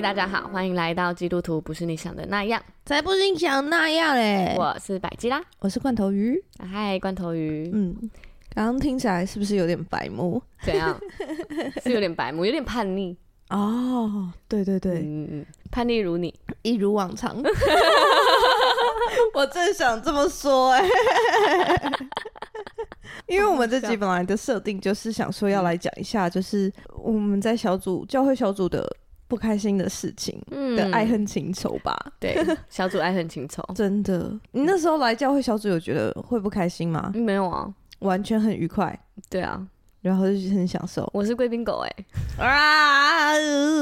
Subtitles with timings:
[0.00, 4.54] 嗨，大家好，欢迎来到基督徒不是你想的那样，才不是你想的那样嘞！
[4.56, 6.42] 我是百基拉，我是罐头鱼。
[6.58, 7.70] 嗨，罐头鱼。
[7.70, 7.94] 嗯，
[8.54, 10.42] 刚刚听起来是不是有点白目？
[10.62, 10.98] 怎样？
[11.84, 13.14] 是有点白目，有点叛逆
[13.50, 14.32] 哦。
[14.48, 17.36] 对对对，嗯嗯，叛逆如你，一如往常。
[19.34, 21.92] 我正想这么说哎、欸，
[23.26, 28.90] 因为我们这集本来的设定就是想说要来讲一下，就是我们在小组教会小组的。
[29.30, 30.42] 不开心的事情
[30.76, 34.36] 的爱恨情仇吧，嗯、对， 小组爱恨情仇，真的。
[34.50, 37.12] 你那时候来教会小组，有觉得会不开心吗？
[37.14, 38.98] 没有啊，完全很愉快。
[39.30, 39.64] 对啊，
[40.02, 41.08] 然后就很享受。
[41.14, 42.04] 我是贵宾狗哎、
[42.38, 43.32] 欸，啊！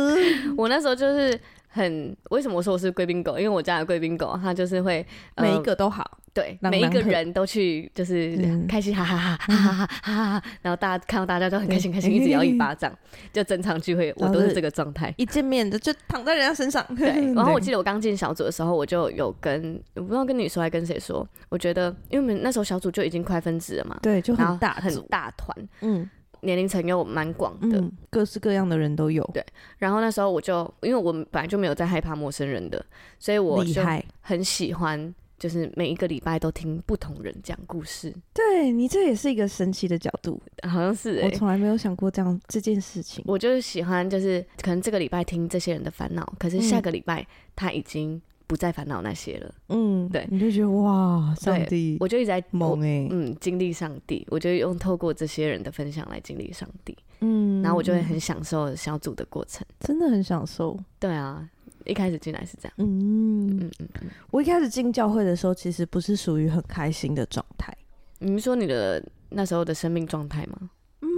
[0.58, 1.40] 我那时候就是。
[1.78, 3.38] 很为什么我说我是贵宾狗？
[3.38, 8.36] 因为我家的贵宾狗，它就是会、呃、每一个都好，对，每一个人都去就是
[8.68, 12.92] 开心，哈哈哈哈哈哈哈哈，然后大家看到大家都很开心，开心一直摇一巴 掌，
[13.32, 16.84] 就整场聚会我都是这个状态，一见面的就躺在人家身上。
[16.96, 26.08] 对， 然后我记得我刚进小组的时候，我就有跟我不知道跟你说还跟谁说，我觉得因为我们那时候小组就已经快分支了嘛，对，就很大很大团，嗯。
[26.40, 29.22] 年龄层又蛮广的、嗯，各式各样的人都有。
[29.32, 29.44] 对，
[29.78, 32.84] 然后那时候我就，因为我们本来就没有在害怕陌生人的，
[33.18, 33.82] 所以我就
[34.20, 38.14] 很喜欢，就是每一个礼拜都听不同人讲故事。
[38.32, 43.24] 对，你这也是一个神奇的角度，好像是、欸、我从来没有想过这样这件事情。
[43.26, 48.20] 我就是喜欢，就是可能这个礼拜听这些人的烦恼，可是下个礼拜他已经。
[48.48, 61.46] 不再烦恼那些了，嗯，对，你就觉得哇，上帝，我就一直在猛哎，嗯，经历上帝，我就用透过这些人的分享来经历上帝，嗯，然后我就会很享受小组的过程，真的很享受，对啊，
[61.84, 63.58] 一开始进来是这样，嗯。
[63.60, 67.76] 嗯嗯嗯，我一开始进教会的时候，其实不是属于很开心的状态，
[68.18, 70.70] 你们说你的那时候的生命状态吗？
[71.02, 71.08] 嗯，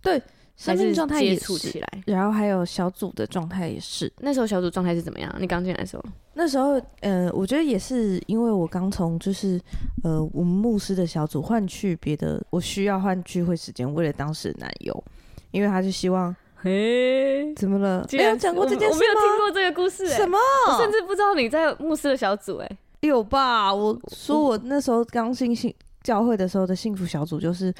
[0.00, 0.22] 对。
[0.62, 4.10] 生命状态也接触起来，然后还有小组的状态也是。
[4.20, 5.34] 那时候小组状态是怎么样？
[5.40, 6.04] 你刚进来的时候？
[6.34, 9.60] 那时候，呃，我觉得也是因为我刚从就是
[10.04, 15.04] 呃我们牧师的小组换去别的，我需要换聚会时间，为了当时的男友，
[15.50, 18.06] 因为他就希望，嘿，怎么了？
[18.12, 18.94] 没有讲过这件事吗？
[18.94, 20.38] 我没有听过这个故事、欸，什么？
[20.68, 23.74] 我甚至不知道你在牧师的小组、欸，哎，有吧？
[23.74, 25.74] 我说我那时候刚进信
[26.04, 27.74] 教会的时候的幸福小组就是。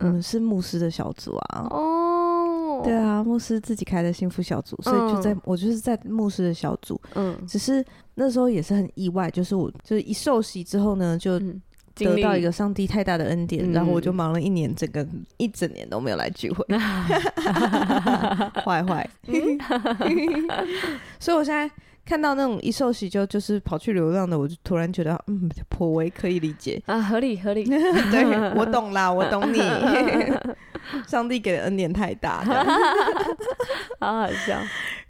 [0.00, 1.66] 嗯，是牧师的小组啊。
[1.70, 2.17] 哦，
[2.84, 7.00] 对啊，牧师自己开的幸福小组，所以就在、嗯、我就是在牧师的小组。
[7.14, 7.84] 嗯，只是
[8.14, 11.38] 那时候也是很意外，就是我就是一受洗之后呢，就
[11.94, 15.06] 得到一个上帝太大的恩典，然后我就忙了一年，整个
[15.36, 16.64] 一整年都没有来聚会，
[18.64, 19.08] 坏坏。
[21.18, 21.70] 所以我现在。
[22.08, 27.64] 看到那种一受洗就就是跑去流浪的，我就突然觉得，嗯，颇为可以理解啊，合理合理。
[28.10, 28.24] 对，
[28.56, 29.58] 我懂啦，我懂你。
[31.06, 32.42] 上帝给的恩典太大，
[34.00, 34.60] 好好笑。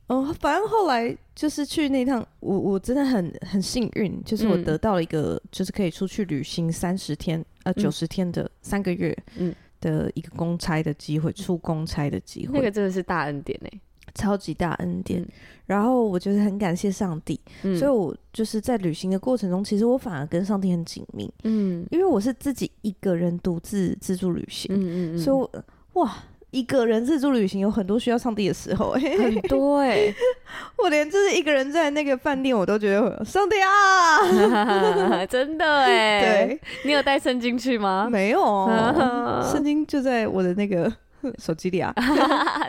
[0.08, 13.80] 哦，反正后来就是去那趟，我我真的很很幸运，就是我得到了一个，嗯、就是可以出去旅行三十天，呃，九十天的三个月，嗯，的一个公差的机会，出公差的机会，那个真的是大恩典哎、欸。
[14.18, 15.28] 超级大恩典，嗯、
[15.66, 26.12] 然后我觉得很感谢上帝，嗯、所以我就是在旅行的过程中，其实我反而跟上帝很紧密，嗯，因为我是自己一个人独自自助旅行，嗯嗯嗯，所以我哇，
[26.50, 30.14] 一个人自助旅行有很多需要上帝的时候，很多哎、欸，
[30.82, 38.08] 我连就是一个人在那个饭店，我都觉得上帝啊， 真的哎、欸，对，你有带圣经去吗？
[38.10, 38.68] 没有，
[39.52, 40.92] 圣经就在我的那个
[41.38, 41.94] 手机里啊，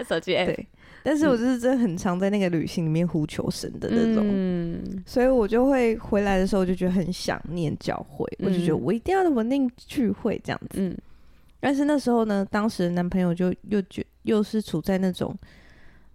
[0.07, 0.67] 手机、欸、对。
[1.09, 10.79] 但是我就是真的很常在那个旅行里面呼求神的那种，嗯、所以我就会回来的时候就觉得很想念教会，嗯、我就觉得我一定要稳定聚会这样子。
[10.79, 10.95] 嗯、
[11.59, 15.35] 但是那时候呢，当时的男朋友就又觉又是处在那种，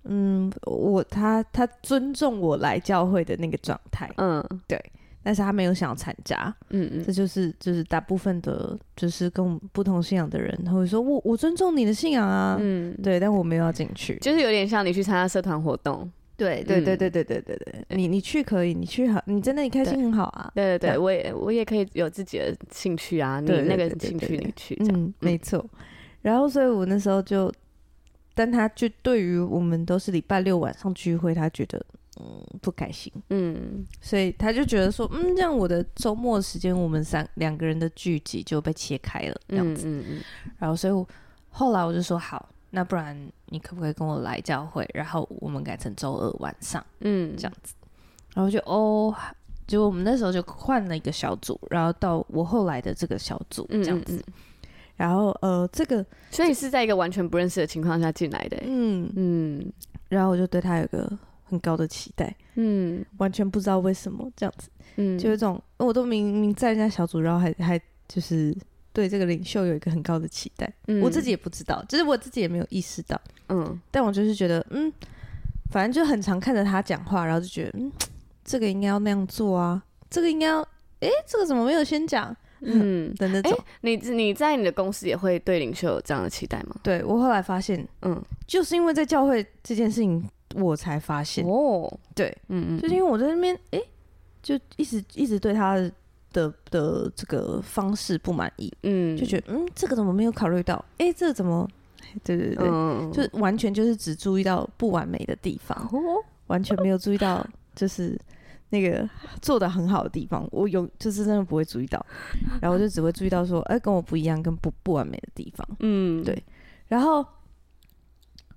[0.04, 4.80] 嗯，我他他尊重我来教会的那个状态，嗯，对。
[5.24, 25.64] 但是他没有想要参加，嗯嗯，这就是就是大部分的，就是跟我们不同信仰的人，他会说我我尊重你的信仰啊，嗯，对，但我没有要进去，就是有点像你去参加社团活动，对对对对对对对对，你你去可以，你去好，你在那里开心很好啊，对对对，我也我也可以有自己的兴趣啊，你那个兴趣你去，嗯，没错，
[26.20, 27.50] 然后所以我那时候就，
[28.34, 31.82] 但他就对于我们都是礼拜六晚上聚会，他觉得。
[32.20, 33.12] 嗯，不开心。
[33.30, 39.86] 嗯，所以他就觉得说，嗯，这样我的周末时间，我们三两个人的聚集就被切开了，这样子。
[39.86, 40.22] 嗯嗯嗯。
[40.58, 41.06] 然后，所以我
[41.50, 43.16] 后来我就说，好，那不然
[43.46, 44.88] 你可不可以跟我来教会？
[44.94, 47.74] 然后我们改成周二晚上，嗯，这样子。
[48.34, 49.14] 然后就哦，
[49.66, 54.16] 就我们那时候就换了一个小组，然后到我后来的这个小组这样子。
[54.16, 54.32] 嗯嗯嗯
[54.96, 59.72] 然后呃，这个所以是在一个完全不认识的情况下进来的，嗯嗯。
[60.08, 61.10] 然后我就对他有个
[61.54, 68.54] 很高的期待，嗯，完全不知道为什么这样子，嗯，就有一种我都明明在人家小组，然后还还就是
[68.92, 74.92] 对这个领袖有一个很高的期待，嗯，我自己也不知道，就是我自己也没有意识到，嗯，但我就是觉得，嗯，
[75.70, 77.90] 反正就很常看着他讲话，然后就觉得，嗯，
[78.44, 80.60] 这个应该要那样做啊，这个应该要，
[81.00, 82.36] 哎，这个怎么没有先讲？
[82.66, 83.14] 嗯。
[83.16, 86.76] 的那种，欸、你你在你的公司也会对领袖有这样的期待吗？
[86.82, 90.24] 对，我后来发现，嗯，就是因为在教会这件事情，
[90.54, 91.44] 我才发现。
[91.46, 93.88] 哦，对，嗯嗯，就是因为我在那边，哎、欸，
[94.42, 95.92] 就一直一直对他的
[96.32, 100.76] 的，的这个方式不满意，嗯，就觉得，嗯，这个怎么没有考虑到？
[100.98, 101.68] 哎、欸，这个怎么？
[102.22, 106.00] 对对对，嗯、就完全就是只注意到不完美的地方，哦、
[106.46, 108.18] 完全没有注意到就是。
[108.70, 109.08] 那个
[109.40, 112.04] 做的很好的地方，我有就是真的不会注意到，
[112.60, 116.42] 然后我就只会注意到说，哎、欸，跟我不一样，跟不不完美的地方，嗯，对。
[116.88, 117.24] 然后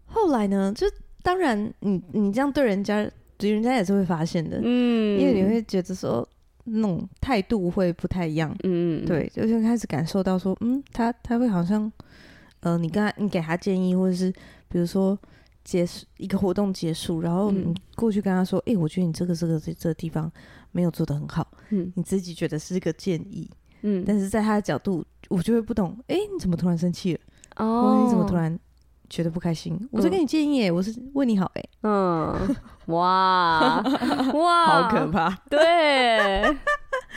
[0.07, 0.87] 后来呢，就
[1.27, 3.05] 当然你你这样对人家，
[3.37, 6.25] 对人家也是会发现的，嗯，因为你会觉得说
[6.63, 11.91] 那种态度会不太一样，嗯，对，就是开始感受到说，嗯，他他会好像，
[12.61, 14.31] 呃，你跟他你给他建议，或者是
[14.69, 15.19] 比如说。
[15.67, 20.31] 结束一个活动结束，然后你过去跟他说：“哎、嗯欸，我觉得你这个这个这这个地方
[20.71, 23.51] 没有做的很好。”嗯，你自己觉得是一个建议，
[23.81, 25.97] 嗯，但是在他的角度，我就会不懂。
[26.07, 27.19] 哎、欸，你怎么突然生气了？
[27.57, 28.57] 哦，你怎么突然
[29.09, 29.77] 觉得不开心？
[29.81, 32.55] 嗯、我在给你建议，哎，我是为你好，哎，嗯，
[32.87, 33.83] 哇
[34.33, 35.29] 哇，好可怕。
[35.49, 36.57] 对，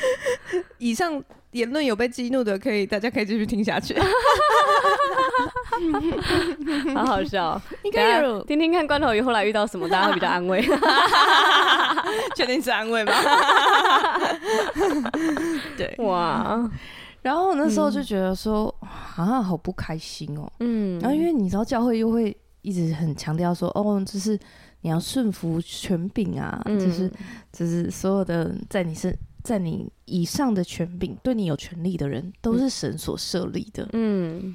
[0.78, 1.22] 以上。
[1.52, 3.92] 言论有被激怒的，可以大家可以继续听下去，
[6.94, 7.60] 好好笑。
[7.82, 10.62] 应该有听听看罐头鱼后来遇到什么，大家会比较安慰。
[12.36, 13.12] 确定是安慰吗？
[15.76, 16.70] 对，哇。
[17.22, 18.72] 然后那时候就觉得说，
[19.16, 20.50] 啊，好不开心哦。
[20.60, 20.98] 嗯。
[21.00, 24.38] 然后因为你知道教会又会一直很强调说，哦，就是
[24.80, 27.10] 你要顺服权柄啊，就是
[27.52, 29.16] 就是所有的在你身。
[29.42, 33.88] 在你以上的权柄，对你有权利的人，都是神所设立的。
[33.94, 34.54] 嗯，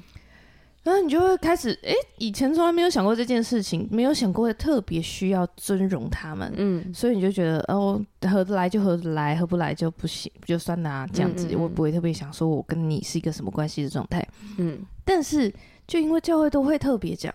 [0.86, 6.52] 然后你就会开始，哎、欸，以前从来没有想过这件事情，没有想过特别需要尊荣他们。
[6.56, 8.00] 嗯，所以你就觉得，哦，
[8.30, 14.24] 合得来就合得来，合不来就不行，就算啦，这样子，嗯嗯嗯，我不会特别想说我跟你是一个什么关系的状态。
[14.58, 15.52] 嗯，但是
[15.88, 17.34] 就因为教会都会特别讲。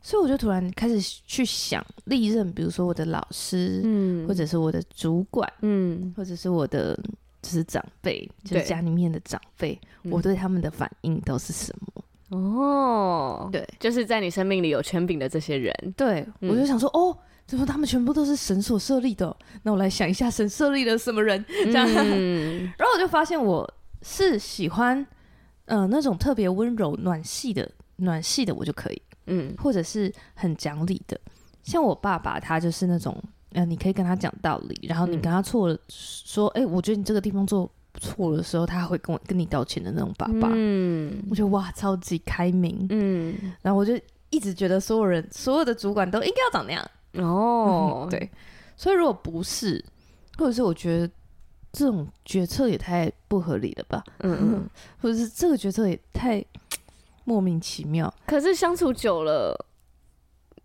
[0.00, 6.94] 所以我就突然开始去想历任，比如说我的老师，嗯，或者是我的主管，嗯，或者是我的
[7.40, 12.04] 就是长辈，就是家里面的长辈，我对他们的反应都是什么？
[12.32, 19.36] 哦，对，就是在你生命里有权柄的这些人，对，我就想说，哦，怎么他们全部都是神所设立的？
[19.62, 21.44] 那我来想一下，神设立了什么人？
[21.64, 21.84] 这样，
[22.78, 23.70] 然后我就发现我
[24.00, 25.06] 是喜欢，
[25.66, 29.02] 呃，那种特别温柔、暖系的、暖系的，我就可以。
[29.26, 31.20] 嗯，或者是很讲理的，
[31.62, 33.16] 像我爸爸，他就是那种，
[33.52, 37.70] 呃，你可以跟他讲道理，然后你跟他错了，说，哎、欸，我觉得你这个地方做
[38.02, 40.50] 错的时候，他会跟我跟你道歉的那种爸爸。
[40.52, 42.86] 嗯，我觉得哇，超级开明。
[42.90, 43.98] 嗯，然后我就
[44.30, 46.90] 一直觉得所有人，所有的主管都应该要长那样。
[47.26, 48.30] 哦、嗯，对，
[48.76, 49.82] 所以如果不是，
[50.36, 51.10] 或者是我觉得
[51.72, 54.02] 这种决策也太不合理了吧？
[54.18, 54.68] 嗯嗯，
[55.00, 56.44] 或者是这个决策也太。
[57.24, 59.56] 莫名其妙，可是相处久了，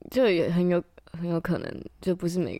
[0.10, 2.60] 就也很有很有可能，就不是每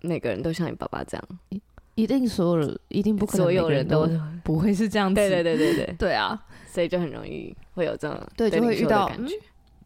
[0.00, 1.61] 每个人都像你爸爸这样，
[1.94, 4.08] 一一定所有人一定不可能，所有人都
[4.42, 9.34] 不会是这样子，对对对对对， 对啊，所以就很容易会有这种对，就会遇到感觉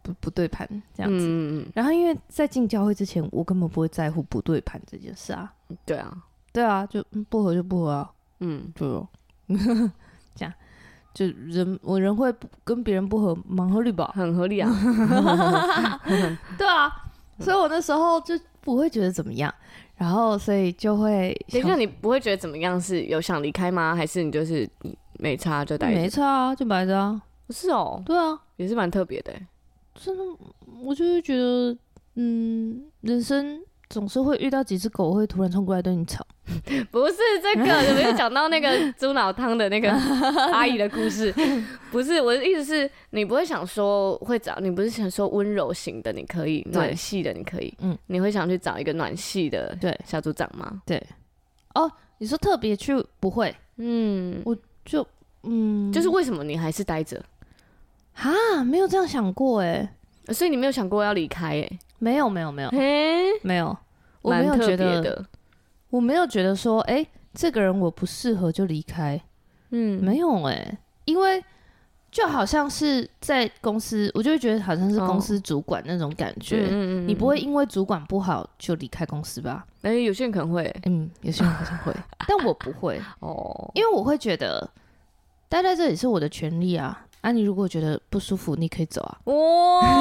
[0.03, 1.27] 不不对盘这样子。
[1.29, 5.53] 嗯，然后因为在进教会之前，我根本不会在乎不对盘这件事啊。
[5.85, 6.17] 对啊，
[6.53, 8.11] 对啊，就不合就不合啊。
[8.41, 9.07] 嗯， 就
[10.35, 10.53] 这样。
[11.13, 12.33] 就人，我人会
[12.63, 14.13] 跟别人不合，蛮合理吧？
[14.15, 14.71] 很合理啊。
[16.59, 16.93] 对啊，
[17.41, 19.53] 所以我那时候就不会觉得怎么样，
[19.97, 21.35] 然后所以就会。
[21.51, 22.81] 等一下，你不会觉得怎么样？
[22.81, 23.95] 是有想离开吗？
[23.95, 24.69] 还是你就是
[25.19, 25.91] 没差就待？
[25.91, 27.21] 没差啊，就摆着啊。
[27.51, 29.33] 是哦，对啊，也是蛮特别的。
[29.95, 30.23] 真的，
[30.83, 31.77] 我就是觉得，
[32.17, 33.61] 嗯，人生。
[33.89, 36.27] 总是会遇到几只狗会突然冲过来对你吵，
[36.91, 39.91] 不是这个，有没有讲到那个猪脑汤的那个
[40.53, 41.33] 阿姨的故事？
[41.91, 50.83] 不是，我的意思是你不会想说会找，你不是想说温柔型的，你可以暖系的，你可以，嗯，你会想去找一个暖系的对小组长吗？
[50.85, 51.01] 对，
[51.75, 55.07] 哦，你说特别去不会，嗯，我就
[55.45, 57.23] 嗯，就是为什么你还是待着？
[58.15, 58.33] 哈，
[58.65, 59.93] 没有这样想过哎。
[60.33, 61.51] 所以你没有想过要离开？
[61.61, 62.71] 哎，没有，没有，没有，
[63.43, 63.77] 没有，
[64.23, 65.25] 我没有觉得，
[65.91, 69.21] 我没有觉得说，哎、欸，这个人我不适合就离开。
[69.71, 71.43] 嗯，没有哎、欸，因为。
[72.09, 76.63] 就好像是在公司，我就会觉得好像是公司主管那种感觉。
[76.63, 79.67] 哦、嗯嗯嗯，你不会因为主管不好就离开公司吧？
[79.83, 81.93] 哎、欸，有些人可能会，嗯，有些人好像会，
[82.27, 84.67] 但我不会哦，因为我会觉得
[85.47, 87.06] 待在这里是我的权利啊。
[87.23, 89.19] 啊，你如果觉得不舒服，你可以走啊。
[89.25, 89.93] 哦，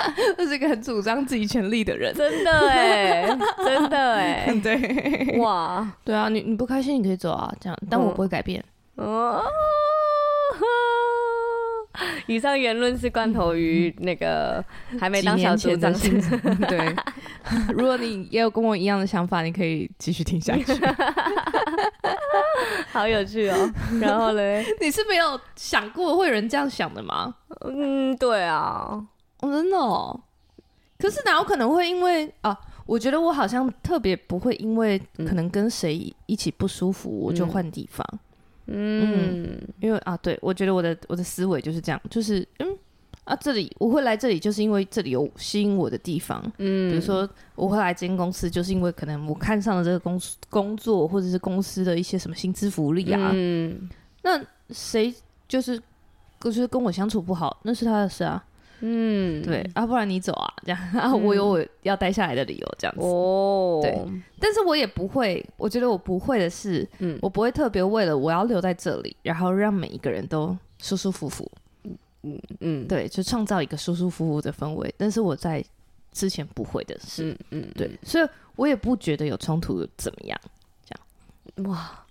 [0.36, 3.26] 这是一个很主张自己权利的人，真的哎，
[3.64, 8.64] 真的哎， 对，哇，对啊，你你不开心你可以走啊，这样，但我不会改变。
[8.96, 9.42] 哦。
[12.26, 14.64] 以上言论是罐头鱼那个
[14.98, 15.92] 还没当小组长。
[15.92, 16.18] 心
[16.66, 16.94] 对，
[17.74, 20.64] 如果你也有跟我一样的想法，你可以继续听下去。
[22.92, 23.72] 好有趣哦！
[24.00, 27.34] 然后嘞， 你是没有想过会有人这样想的吗？
[27.66, 29.02] 嗯，对啊，
[29.40, 30.20] 哦、真的哦。
[30.98, 32.58] 可是哪有可能会因为啊？
[32.86, 38.04] 我觉得我好像特别不会因为可能跟谁一起不舒服，我就换地方。
[38.66, 42.76] 嗯嗯，因为啊，对，我觉得我的我的思维就是这样，就是嗯
[43.24, 46.42] 啊，这里我会来这里，就是因为这里有吸引我的地方。
[46.58, 53.30] 嗯，比如说我会来这间公司，就是因为可能我看上了这个公司工作，或者是公司的一些什么薪资福利啊。
[53.32, 53.88] 嗯，
[54.22, 55.14] 那谁
[55.46, 55.80] 就是
[56.40, 58.44] 就是跟我相处不好，那是他的事啊。
[58.84, 63.00] 嗯，对啊，不然你走啊，这样啊，我有我要待下来的理由，这样子。
[63.00, 63.96] 哦，对，
[64.40, 71.48] 但是我也不会，我觉得我不会的是，嗯，我不会特别为了我要留在这里，然后让每一个人都舒舒服服，
[72.22, 74.94] 嗯嗯嗯，对，就创造一个舒舒服服的氛围。
[74.96, 75.64] 但是我在
[76.12, 80.40] 之前不会的是，嗯嗯，对，所以我也不觉得有冲突怎么样，
[80.84, 80.94] 这
[81.64, 81.70] 样。
[81.70, 82.04] 哇，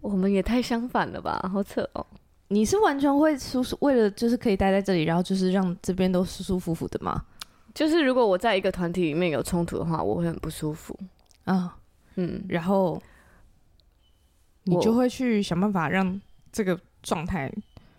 [0.00, 2.04] 我们也太相反了吧，好扯哦。
[2.48, 7.22] 你是完全会舒舒为了就是可以待在这里，然后就是让这边都舒舒服服的吗？
[7.74, 10.98] 就是如果我在一个团体里面有冲突的话，我会很不舒服
[11.44, 11.76] 啊。
[12.16, 13.00] 嗯，然后
[14.64, 17.52] 你就会去想办法让这个状态，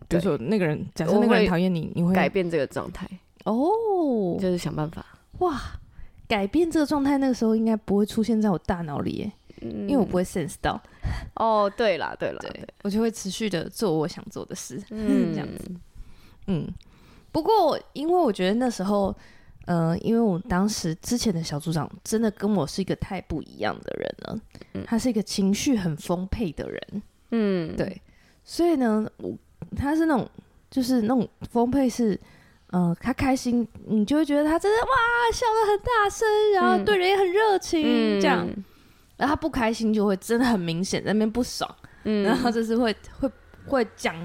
[0.10, 3.08] 比如说那个人，假设那个人讨厌你，你会改变这个状态。
[3.46, 5.06] 哦，就是想办法。
[5.38, 5.62] 哇，
[6.28, 9.32] 改变这个状态，那个时候应该不会出现在我大脑里耶。
[9.62, 10.82] 因为我不会 sense 到，
[11.36, 15.70] 哦，对啦，对啦，对，我就会持续的做我想做的事，嗯， 这样子，
[16.48, 16.66] 嗯。
[17.34, 19.14] 不过，因为我觉得那时候，
[19.66, 24.40] 呃，因为我当时之前的小组长真的跟我是一个太不一样的人了，
[24.76, 28.02] 嗯，他是一个情绪很丰沛的人，嗯，对，
[28.46, 29.38] 所以呢，我
[29.76, 30.30] 他是那种
[30.70, 32.20] 就是那种丰沛是，
[32.72, 34.92] 呃，他开心，你就会觉得他真的哇
[35.34, 38.48] 笑得很大声，然后对人也很热情，嗯，这样。
[39.18, 41.70] 然后他不开心就会真的很明显，在那边不爽，
[42.06, 43.30] 嗯，然后就是会会
[43.68, 44.16] 会讲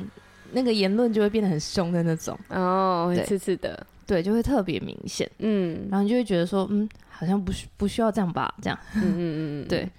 [0.52, 9.90] 那个言论就会变得很凶的那种，哦，会刺刺的，对，就会特别明显，嗯，然后你就会觉得说，嗯，好像不需不需要这样吧，这样，嗯嗯嗯， 对，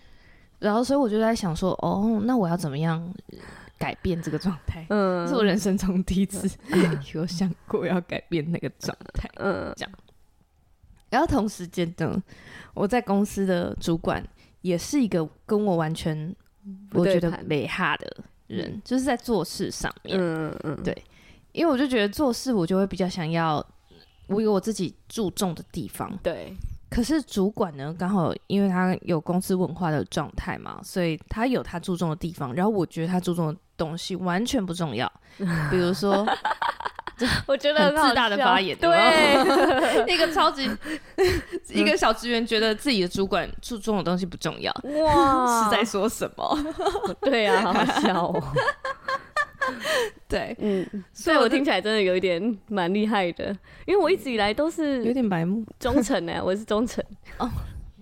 [0.60, 3.06] 然后所以我就在想说，哦，那我要怎么样
[3.78, 4.86] 改变这个状态？
[4.90, 6.50] 嗯，是我人生中第一次
[7.14, 9.92] 有想过要改变那个状态，嗯，这样，
[11.10, 12.22] 然后同时间呢，
[12.74, 14.24] 我在公司的主管。
[14.62, 16.36] 也是一个跟我完全
[16.94, 18.18] 我觉得没哈的
[18.48, 21.04] 人，嗯、就是在做事上面，嗯嗯嗯，对，
[21.52, 23.64] 因为我就觉得做事我就会比较想要
[24.26, 26.52] 我有我自己注重的地方，对。
[26.90, 35.12] 可是主管呢，刚好因为他有公司文化的状态嘛，所以他有他注重的地方，然后我觉得他注重的东西完全不重要，
[35.70, 36.26] 比如说。
[37.48, 38.90] 我觉得很自大的发言，对，
[40.06, 40.70] 那 个超级
[41.70, 44.70] 一个小职员觉得自己的主管注重的东西不重要，
[45.02, 46.60] 哇，是在说什么？
[47.24, 48.44] 对呀，好好笑哦。
[50.28, 53.46] 对，嗯，所以我听起来真的有一点蛮厉害的，
[53.88, 55.66] 因为我一直以来都是有点白目。
[55.80, 57.02] 忠诚呢，我是忠诚。
[57.38, 57.50] 哦，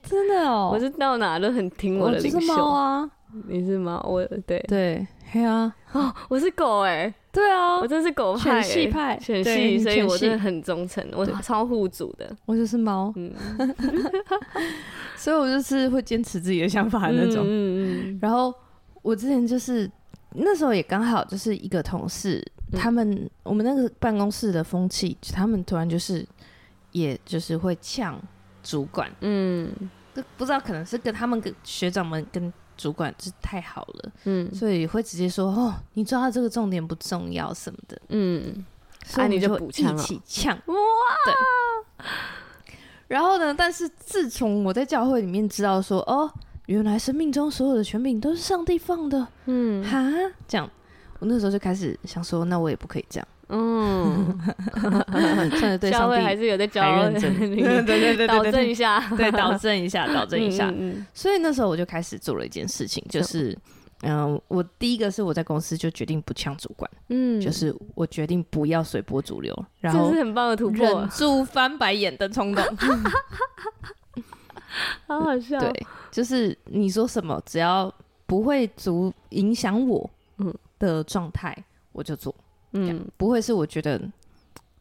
[0.02, 2.66] 真的哦，我是到哪都很听我的领袖。
[2.66, 3.08] 啊，
[3.48, 4.60] 你是猫，我对。
[4.68, 7.14] 对，对啊，哦，我是狗哎。
[7.32, 12.32] 对啊，我真是狗派，犬系派，犬系，所以我真的很忠诚，我超护主的。
[12.46, 13.34] 我就是猫，嗯，
[15.18, 17.44] 所以我就是会坚持自己的想法的那种。
[17.44, 18.20] 嗯嗯。
[18.22, 18.54] 然后
[19.02, 19.90] 我之前就是
[20.34, 22.40] 那时候也刚好就是一个同事，
[22.74, 26.24] 他们我们那个办公室的风气，他们突然就是，
[26.92, 28.22] 也就是会呛
[28.62, 29.72] 主管，嗯，
[30.38, 32.54] 不知道可能是跟他们跟学长们跟。
[32.78, 38.66] 主管是太好了，嗯，所以会直接说哦，你抓到这个重点不重要什么的，嗯，
[39.06, 40.56] 所以你就一起呛。
[40.66, 40.76] 哇，
[41.26, 42.06] 对。
[43.08, 46.32] 然后呢，但是自从我在教会里面知道说哦，
[46.66, 50.02] 原来生命中所有的权柄都是上帝放的，嗯，哈，
[50.48, 50.68] 这样，
[51.20, 54.36] 我那时候就开始想说，那我也不可以这样，嗯，
[55.52, 56.18] 算是对 上帝。
[56.24, 60.74] 还是有在教，认真，对对对，导正一下，对，导正一下，导正一下。
[61.14, 63.56] 所以那时候我就开始做了一件事情，就是，
[64.02, 72.64] 嗯，我第一个是我在公司就决定不呛主管，嗯，就是我决定不要随波逐流，然后这是很棒的突破，忍住翻白眼的冲动，
[75.06, 75.60] 好好笑。
[75.60, 75.72] 对，
[76.10, 77.94] 就是你说什么，只要
[78.26, 80.52] 不会足影响我，嗯。
[80.80, 81.56] 的状态，
[81.94, 82.36] 我就做。
[82.74, 84.02] 嗯，不会是我觉得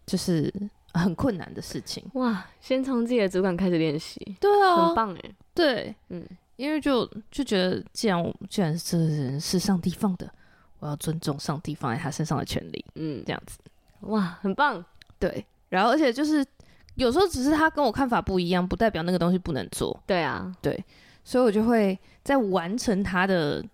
[0.05, 0.53] 就是
[0.95, 2.05] 很困难的事情。
[2.15, 2.45] 哇！
[2.61, 10.31] 先从自己的主管开始练习，对啊，很棒哎，对，嗯，因为就就觉得，既然我既然这人是上帝放的，
[10.81, 13.59] 我要尊重上帝放在他身上的权利，嗯，这样子，
[14.01, 14.85] 哇，很棒，
[15.19, 15.45] 对。
[15.69, 16.45] 然后而且就是
[16.97, 20.85] 有时候只是他跟我看法不一样，不代表那个东西不能做，对啊，对，
[21.25, 23.65] 所以我就会在完成他的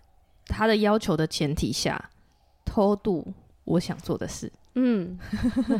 [0.45, 2.09] 他的要求的前提下
[2.63, 3.33] 偷渡。
[3.69, 5.17] 我想做的事，嗯，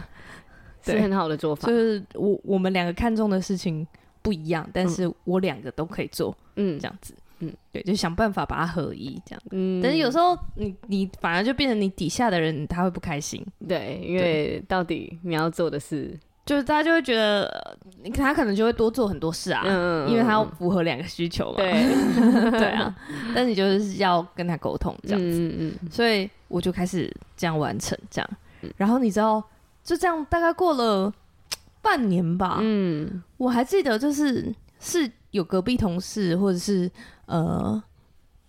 [0.86, 1.68] 是很好的做法。
[1.68, 3.86] 就是我我们两个看重的事情
[4.22, 9.82] 不一样，但是我两个都可以做，嗯，这样子，嗯，对，就想办法把它合一，这样，嗯。
[9.82, 16.18] 但是有时候你你反而就变成你底下的人他会不开心，对，因为到底你要做的事。
[16.46, 17.78] 就是大家就会觉得，
[18.14, 21.58] 他可能就会多做很多事啊，嗯、因为他要符合两个需求嘛。
[21.58, 21.72] 对，
[22.52, 22.96] 对啊。
[23.36, 28.30] 但你就是要跟他沟通这样子，嗯嗯、所以我就开始这样完成这样。
[28.78, 29.44] 然后你知道，
[29.84, 31.14] 就这样大概过了
[31.82, 32.60] 半年吧。
[32.62, 36.90] 嗯，我还记得就是是有隔壁同事或者是
[37.26, 37.82] 呃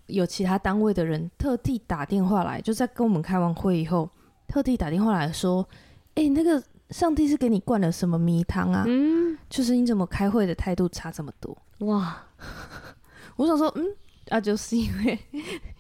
[0.06, 4.08] 有其他单位的人特地打电话来，就在跟我们开完会以后，
[4.46, 5.68] 特地打电话来说
[6.14, 8.84] ：“哎、欸，那个。”上帝是给你灌了什么迷汤啊？
[8.86, 11.56] 嗯，就是你怎么开会的态度差这么多？
[11.78, 12.24] 哇！
[13.36, 13.86] 我想说，嗯，
[14.28, 15.18] 啊，就是因为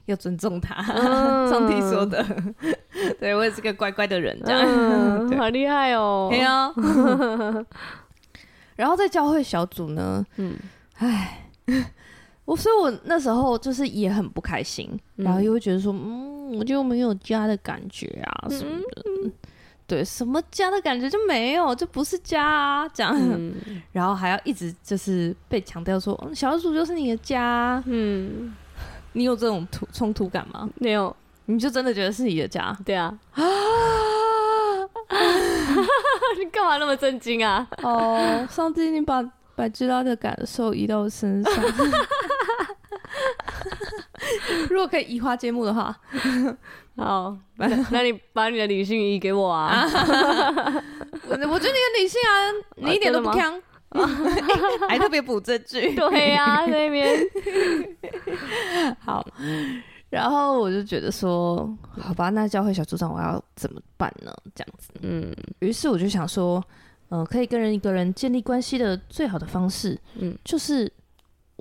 [0.06, 2.24] 要尊重他，嗯、上帝说的。
[3.20, 6.28] 对，我也是个乖乖的人，这样，嗯、 对好厉害哦！
[6.30, 6.72] 对啊。
[8.76, 10.56] 然后在教会小组呢，嗯，
[10.94, 11.50] 唉，
[12.46, 19.30] 我所以，我那时候就是也很不开心，嗯、然后又会觉得说，嗯，我就没有家的感觉啊什么的。
[19.90, 23.52] 嗯对，什么家的感觉就没有，就不是家啊，这样，嗯、
[23.92, 28.54] 然后还要一直就是被强调说，嗯，小组就是你的家，嗯，
[29.14, 30.68] 你有这种突冲突感吗？
[30.76, 31.14] 没有，
[31.46, 32.76] 你就真的觉得是你的家？
[32.84, 33.44] 对啊，啊，
[36.38, 37.66] 你干嘛那么震惊啊？
[37.82, 39.20] 哦，上帝，你把
[39.56, 41.52] 把知道的感受移到我身上。
[44.68, 45.94] 如果可以移花接木的话，
[47.02, 49.86] 好，那 那你把你的理性移给我啊！
[49.88, 52.30] 我 我觉得你很理性啊，
[52.76, 53.58] 你一点都不强，
[54.86, 55.94] 还特别补这句。
[55.94, 57.26] 对呀，那边
[59.00, 59.26] 好。
[60.10, 64.30] 然后我就觉得说，好吧，那教会小组长我要怎么办呢？
[64.54, 66.62] 这样子，嗯，于是我就想说，
[67.08, 70.92] 嗯，可以跟人一个人建立关系的最好的方式，嗯，就是。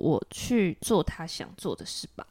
[0.02, 2.26] 我去做他想做的事吧。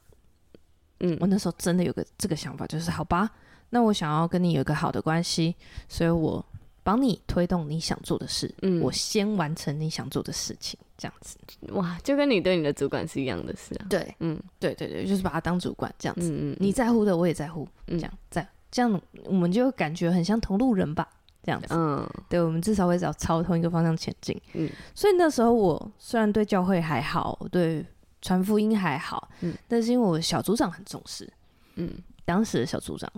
[1.01, 3.31] 嗯，我那时候真的有个这个想法，就是好吧，
[3.71, 5.55] 那我想要跟你有一个好的关系，
[5.89, 6.45] 所以我
[6.83, 8.53] 帮你推动你想做的事。
[8.63, 11.37] 嗯，我先完成你想做的事情，这样子。
[11.73, 13.87] 哇，就跟你对你的主管是一样的事啊。
[13.89, 16.31] 对，嗯，对对对，就是把他当主管这样子。
[16.31, 21.09] 嗯嗯，你在乎的我也在乎，这样在这样我们就感觉很像同路人吧。
[21.45, 27.83] 这样子，嗯，对，我们至少会找朝同一个方向前进，嗯，所以那时候我虽然对教会还好，对
[28.21, 31.31] 传福音还好，嗯，但是因为我小组长很重视，
[31.77, 31.91] 嗯，
[32.25, 33.11] 当时的小组长，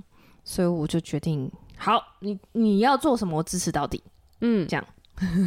[0.44, 4.02] 所以我就决定，好，你你要做什么，我支持到底，
[4.40, 4.86] 嗯，这样，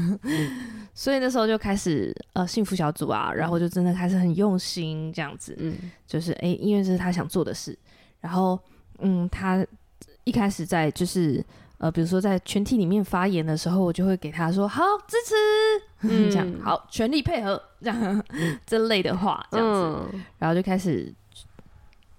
[0.93, 7.77] 所以那时候就开始呃幸福小组啊，然后就真的开始很用心这样子，嗯，就是哎，因为这是他想做的事，
[8.19, 8.59] 然后
[8.99, 9.65] 嗯，他
[10.23, 11.43] 一开始在就是。
[11.83, 18.23] 呃，比如说在全体里面发言的时候，我就会给他说好支持，嗯， 这样好全力配合这样
[18.65, 19.81] 这类的话，这样子，
[20.13, 21.13] 嗯、然后就开始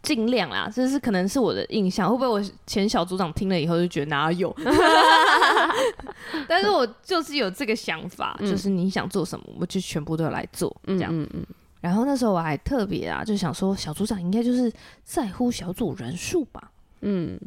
[0.02, 4.54] 尽量啦，这是可能是我的印象，会不会我前小组长听了以后就觉得哪有？
[6.46, 11.46] 但是我就是有这个想法，嗯、就是你想做什么，我就全部都要来做，这样，嗯，嗯，嗯，
[11.80, 14.70] 然后那时候我还特别啊，就想说小组长应该就是
[15.04, 17.40] 在乎小组人数吧，嗯。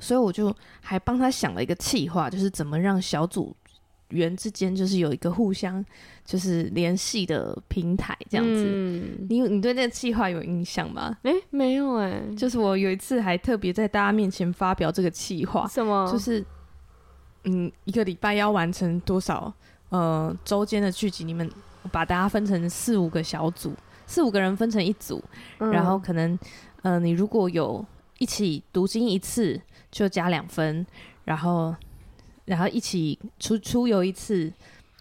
[0.00, 3.54] 所以我就还帮他想了一个企划，就是怎么让小组
[4.10, 5.84] 员之间就是有一个互相
[6.24, 8.64] 就是联系的平台这样子。
[8.66, 11.16] 嗯、你你对那个企划有印象吗？
[11.22, 16.08] 诶、欸，没有诶、欸，就是我有一次还特别在大家面前发表这个企划，什么？
[16.12, 16.44] 就是
[17.44, 19.52] 嗯，一个礼拜要完成多少
[19.88, 21.24] 呃周间的剧集？
[21.24, 21.50] 你们
[21.90, 23.72] 把大家分成四五个小组，
[24.06, 25.22] 四五个人分成一组，
[25.58, 26.38] 嗯、然后可能
[26.82, 27.84] 呃，你如果有
[28.18, 29.60] 一起读经一次。
[29.88, 30.84] 就加两分，
[31.24, 31.74] 然后
[32.44, 34.52] 然后一起出出游一次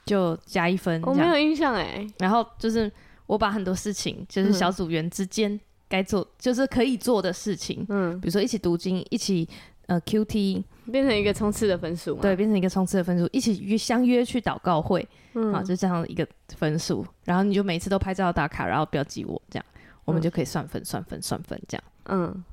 [0.06, 1.02] 就加一分。
[1.02, 2.08] 我没有印象哎。
[2.20, 2.90] 然后就是
[3.26, 9.46] 我把很多事情，就是小组员之间该做，嗯、就是可以做的事情，嗯，比如说一起读经，一起
[9.88, 16.26] 呃 QT，变成一个冲刺的分数，对，变成一个冲刺的分数，一起约相约去祷告会，嗯，啊，就这样一个
[16.56, 17.06] 分数。
[17.26, 19.66] 然后你就每次都拍照打卡，然后标记我，这样
[20.06, 22.44] 我们就可以算分、算分、算分这样，嗯。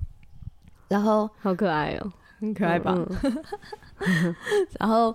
[0.93, 2.95] 然后好可爱哦，很可爱吧？
[4.01, 4.37] 嗯、
[4.79, 5.11] 然后，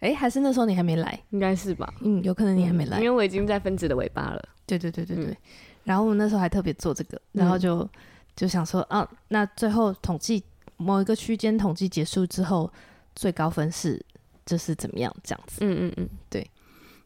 [0.00, 1.90] 哎、欸，还是那时候你还没来，应该是吧？
[2.02, 4.46] 嗯，有可能你还没来，因为我已经在分子的尾巴了。
[4.66, 5.24] 对对对对对。
[5.24, 5.36] 嗯、
[5.84, 7.88] 然后我们那时候还特别做这个，然后就、嗯、
[8.36, 10.44] 就想说，啊，那最后统计
[10.76, 12.70] 某一个区间统计结束之后，
[13.14, 13.98] 最高分是
[14.44, 15.60] 就是怎么样这样子？
[15.62, 16.50] 嗯嗯嗯，对，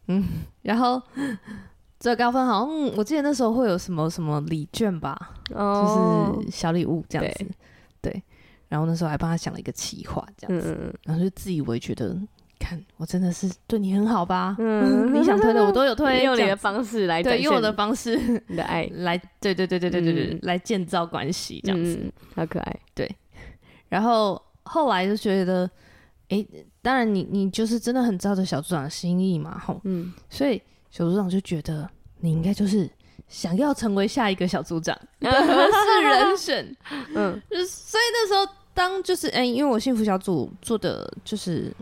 [0.08, 0.24] 嗯，
[0.62, 1.00] 然后。
[2.00, 5.16] 最高分好像我记得那时候会有什么什么礼券吧
[5.54, 7.46] ，oh, 就是小礼物这样子，
[8.00, 8.22] 对，对。
[8.68, 12.16] 然后那时候还帮他想了一个企划这样子，嗯、然后就自以为觉得，
[12.58, 18.88] 看我真的是对你很好吧，嗯， 你想推的我都有推， 用你的方式来对，用我的方式你的爱。
[18.92, 23.10] 来，对对对对对对对，嗯、来建造关系这样子，嗯、好可爱，对。
[23.88, 25.64] 然后后来就觉得，
[26.28, 30.62] 哎、欸，当然你你就是真的很照着小组长的心意嘛，吼，嗯，所以。
[30.90, 31.88] 小组长就觉得
[32.20, 32.88] 你应该就是
[33.28, 36.76] 想要成为下一个小组长 的合适人选，
[37.14, 41.72] 嗯，就是所以那时候当就是哎、欸，因为我幸福小组做的就是，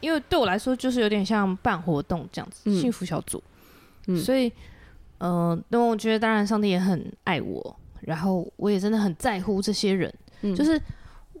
[0.00, 3.42] 因为对我来说就是有点像办活动这样子，嗯、幸福小组，
[4.06, 4.50] 嗯，所以
[5.18, 10.80] 呃，那我觉得当然上帝也很爱我，然后我也真的很在乎这些人，嗯，就是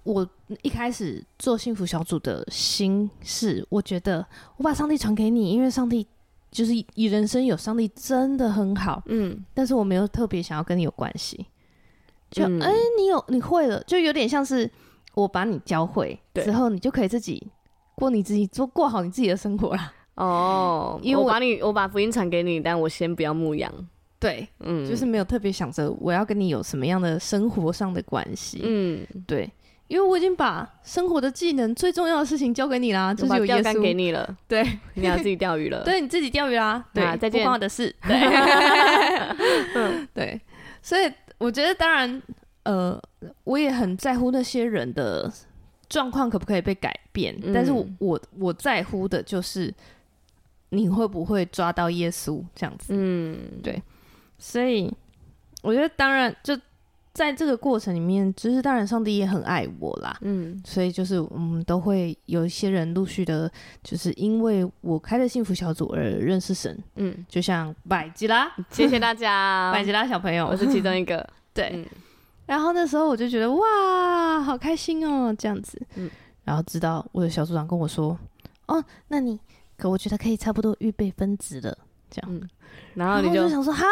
[0.04, 0.28] 我
[0.62, 4.26] 一开始做幸福小组的心是，我觉得
[4.58, 6.06] 我把上帝传给你，因为上帝。
[6.50, 11.46] 就是以人生有上帝真的很好，嗯，但是我没有特别想要跟你有关系，
[12.30, 12.60] 就哎、嗯。
[12.60, 14.70] 欸，你有你会了，就有点像是
[15.14, 17.46] 我把你教会之后，你就可以自己
[17.94, 19.92] 过你自己做过好你自己的生活了。
[20.14, 23.70] 哦，因为我，我把你我把福音传给你，但我先不要牧羊，
[24.18, 29.50] 对，嗯，就是没有特别想着我要跟你有什么样的生活上的关系，嗯，对。
[29.88, 38.16] 因为我已经把生活的技能最重要的事情交给你啦，就是有钓竿给你了，对，你要自己钓鱼了， 对，你自己钓鱼啦，对，再见，不关我的事， 对，
[39.76, 40.40] 嗯， 对，
[40.82, 42.20] 所以我觉得当然，
[42.64, 43.00] 呃，
[43.44, 45.32] 我也很在乎那些人的
[45.88, 49.72] 状况可不可以被改变，嗯、但是我我我在乎的就是
[50.70, 53.80] 你会不会抓到耶稣这样子，嗯，对，
[54.36, 54.92] 所以
[55.62, 56.58] 我觉得当然就。
[57.16, 63.50] 在这个过程里面，就是当然上帝也很爱我啦，嗯，所以就是我们都会有一些人陆续的，
[63.82, 71.86] 就是因为我开的幸福小组而认识神，嗯，就像百吉拉， 谢谢大家， 百吉拉小朋友，我是其中一个， 对，嗯、
[72.44, 76.10] 然后那时候我就觉得哇，好开心哦，这样子，嗯，
[76.44, 78.18] 然后直到我的小组长跟我说，
[78.66, 79.40] 哦，那你
[79.78, 81.78] 可我觉得可以差不多预备分子了，
[82.10, 82.46] 这样，嗯、
[82.92, 83.86] 然后你就，就想说哈。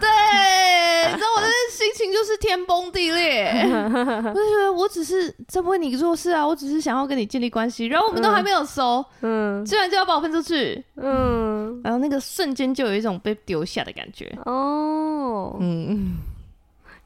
[0.00, 0.08] 对，
[1.10, 3.50] 你知道我的心情就是天崩地裂。
[3.62, 14.36] 我就觉得我只是在为你做事啊，我只是想要跟你建立关系，然后我们都还没有熟，嗯，居然就要把我分出去，嗯，然后那个瞬间就有一种被丢下的感觉。
[14.44, 16.16] 哦，嗯，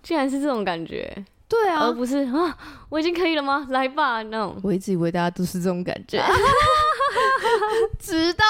[0.02, 1.14] 居然是这种感觉，
[1.48, 2.56] 对啊，而不是啊，
[2.88, 3.66] 我已经可以了吗？
[3.70, 4.56] 来吧，那种。
[4.62, 6.22] 我一直以为大家都是这种感觉，
[7.98, 8.44] 直 到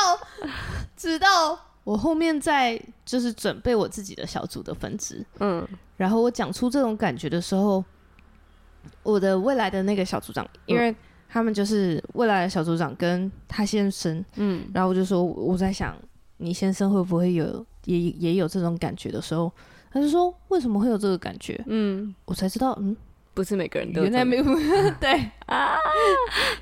[0.97, 1.59] 直到。
[1.85, 2.81] 我后面在
[3.15, 5.65] 就是准备我自己的小组的分支，嗯，
[5.97, 7.85] 然后我讲出这种感觉的时候，
[9.05, 10.93] 我的未来的那个小组长，因为
[11.29, 15.97] 他们就是未来的小组长跟他先生，嗯，然后我就说我在想
[16.39, 19.49] 你先生会不会有也也有这种感觉的时候，
[19.93, 21.63] 他就说为什么会有这个感觉？
[21.69, 22.97] 嗯，我才知道，嗯。
[23.35, 24.45] 不是每个人都原来没有
[25.01, 25.11] 对
[25.47, 25.77] 啊，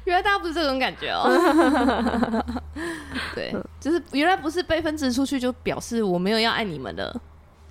[0.04, 2.62] 原来大家不是这种感觉哦、喔。
[3.36, 7.14] 对，就是原来不是被分支出去就表示我没有要爱你们的，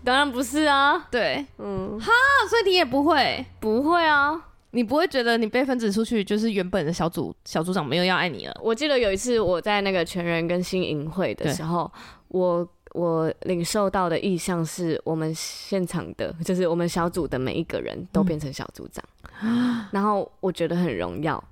[0.04, 1.08] 当然不是啊。
[1.10, 2.12] 对，嗯，哈，
[2.48, 4.40] 所以你也不会，不会啊，
[4.72, 8.54] 你不会觉得你被分支出去就是原本的小组小组长没有要爱你了。
[8.62, 11.92] 我记得有一次我在那个全人更新营会的时候，
[12.28, 12.68] 我。
[12.93, 19.04] 我领受到的意向是我们现场的，就是我们小组的每一个人都变成小组长，
[19.41, 21.43] 嗯、然后我觉得很荣耀。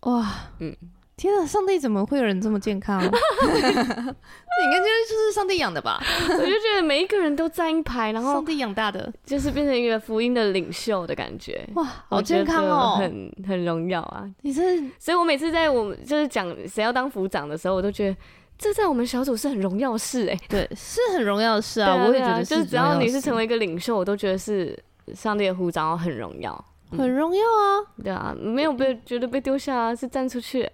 [0.00, 0.26] 哇，
[0.58, 0.74] 嗯，
[1.16, 3.00] 天啊，上帝怎么会有人这么健康？
[3.02, 5.98] 你应该就是上帝养的吧？
[6.28, 11.66] 我就觉得每一个人都站一排，然后上帝养大的，就是变成一个福音的领袖的感觉。
[11.74, 14.28] 哇，好健康哦，很很荣耀啊！
[14.42, 18.16] 你是，所以我每次在我们就是讲谁要当副长的时候，我都觉得。
[18.60, 22.54] 这在我们小组是很荣耀的事哎，对，是很荣耀的事啊，我也觉得是。
[22.54, 24.78] 就是只要你是成为一个领袖，我都觉得是
[25.14, 26.64] 上帝的呼召很荣耀。
[26.90, 27.80] 很荣耀啊。
[28.04, 30.70] 对啊，没有被觉得被丢下啊，是站出去。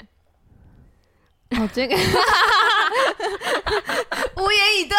[1.50, 1.94] 哦，这个
[4.36, 4.96] 无言以对，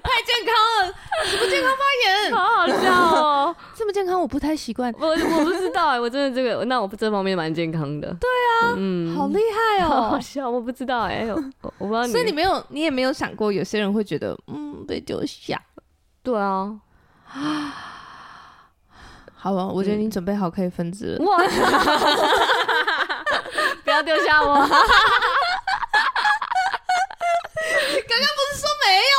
[0.00, 0.94] 太健康了，
[1.26, 2.32] 什么健康发言？
[2.34, 4.92] 好好笑哦， 这么健康我不太习惯。
[4.98, 8.08] 我我不知道哎，我真的这个，那我这方面蛮健康的。
[8.20, 8.28] 对
[8.62, 11.42] 啊，嗯，好厉害哦，好好笑，我不知道哎，我
[11.78, 12.06] 我不知道。
[12.06, 15.60] 所以你没有，你也没有想过，有些人会觉得，嗯，被丢下。
[16.22, 16.74] 对啊，
[19.36, 21.24] 好吧，我觉得你准备好可以分支了。
[21.24, 21.38] 哇！
[23.84, 24.54] 不要丢下我！
[28.08, 29.16] 刚刚不是说没有？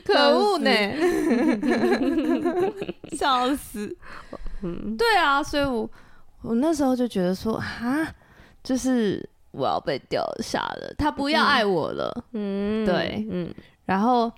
[0.04, 0.70] 可恶呢！
[3.16, 3.96] 笑死！
[4.62, 5.88] 嗯，对啊，所以我
[6.42, 8.14] 我那时候就觉得说啊，
[8.62, 12.24] 就是我要被丢下了，他不要爱我了。
[12.32, 13.52] 嗯，对，嗯，
[13.84, 14.30] 然后，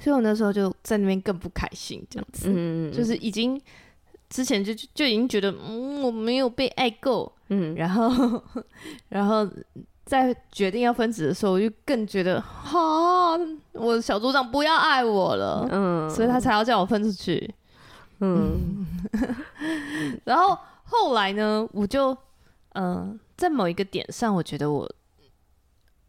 [0.00, 3.60] 所以我那时候就在那边更不开心，这样子，嗯，就是已经。
[4.28, 8.42] 之前就就已经觉得，嗯，我没有被爱够，嗯，然后，
[9.10, 9.46] 然后
[10.04, 13.38] 在决定要分组的时候，我就更觉得，哈，
[13.72, 17.54] 我小组长不要爱我了，嗯，所以他才要叫我分出去，
[18.20, 18.86] 嗯，
[20.24, 22.10] 然后后来呢，我就，
[22.74, 24.88] 嗯、呃，在某一个点上，我觉得我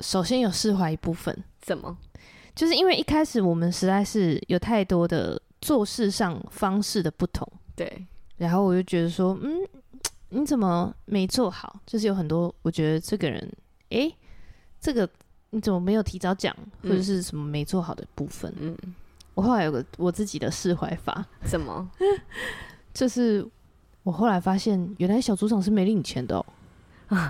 [0.02, 1.98] 首先有释怀一部分，怎么？
[2.56, 8.06] 就是因为一开始我们实在是有太多的做事上方式的不同，对。
[8.38, 9.60] 然后我就觉得说，嗯，
[10.30, 11.80] 你怎么没做好？
[11.86, 13.50] 就是有很多，我觉得这个人，
[13.94, 14.16] 诶，
[14.80, 15.10] 这个
[15.52, 18.54] 你怎么没有提早讲，或者是什么没做好的部分？
[18.60, 18.76] 嗯，
[19.36, 21.90] 我后来有个我自己的释怀法，什么？
[22.94, 23.48] 就是
[24.04, 26.46] 我后来发现，原来小组长是没领钱的哦。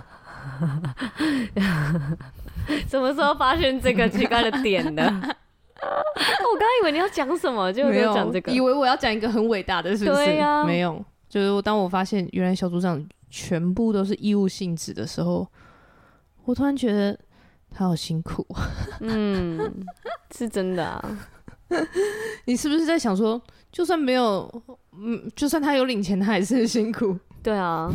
[2.87, 5.03] 什么时候发现这个奇怪的点的？
[5.83, 8.51] 我刚刚以为你要讲什么，就没有讲这个。
[8.51, 10.21] 以为我要讲一个很伟大的，是不是？
[10.39, 15.45] 啊、没有，就是当我发现原来小组长全部都是义务性质的时候，
[16.45, 17.17] 我突然觉得
[17.71, 18.45] 他好辛苦。
[19.01, 19.85] 嗯，
[20.35, 21.19] 是真的啊。
[22.45, 24.49] 你是不是在想说，就算没有，
[24.97, 27.17] 嗯，就算他有领钱，他也是很辛苦。
[27.41, 27.91] 对啊。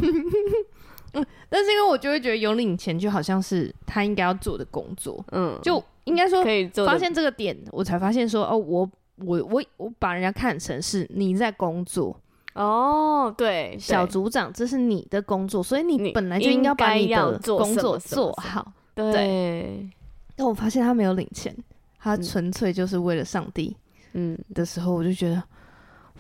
[1.15, 5.25] 嗯，但是因为我就会觉得有领钱就好像是他应该要做的工作。
[5.33, 5.83] 嗯，就。
[6.05, 6.43] 应该说，
[6.87, 12.19] 发现这个点，我才发现说，哦，我我我我把人家看成是你在工作
[12.59, 18.73] 哦，对，小组长，这是你的工作，所以你本来就应该把你的工作做好。
[18.95, 19.89] 对，
[20.35, 21.57] 但我发现他没有领钱，
[22.01, 23.77] 他纯粹就是为了上帝。
[24.15, 25.43] 嗯，的时候我就觉得，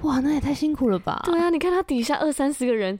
[0.02, 1.20] 哇，那也太辛苦了吧？
[1.24, 2.98] 对啊，你看他底下二三十个人。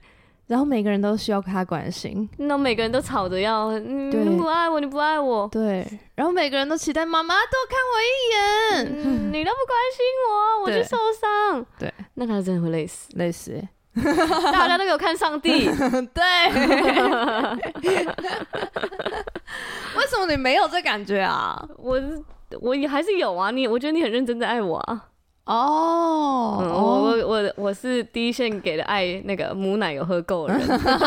[0.49, 5.47] 然后每个人都需要他关心，那每个人都吵着要你不爱我，你不爱我。
[5.53, 11.65] 对，然后每个人都期待妈妈多看我一眼，嗯、 你都不关心我，我就受伤。
[11.79, 13.69] 对，那他真的会累死，累死、欸。
[14.53, 15.67] 大家都给我看上帝。
[16.15, 16.23] 对。
[19.97, 21.63] 为什么你没有这感觉啊？
[21.77, 22.01] 我
[22.61, 25.08] 我也还是有啊，你我觉得你很认真的爱我啊。
[25.49, 30.55] 哦，我我我我是第一线给的爱，那个母奶有喝够了，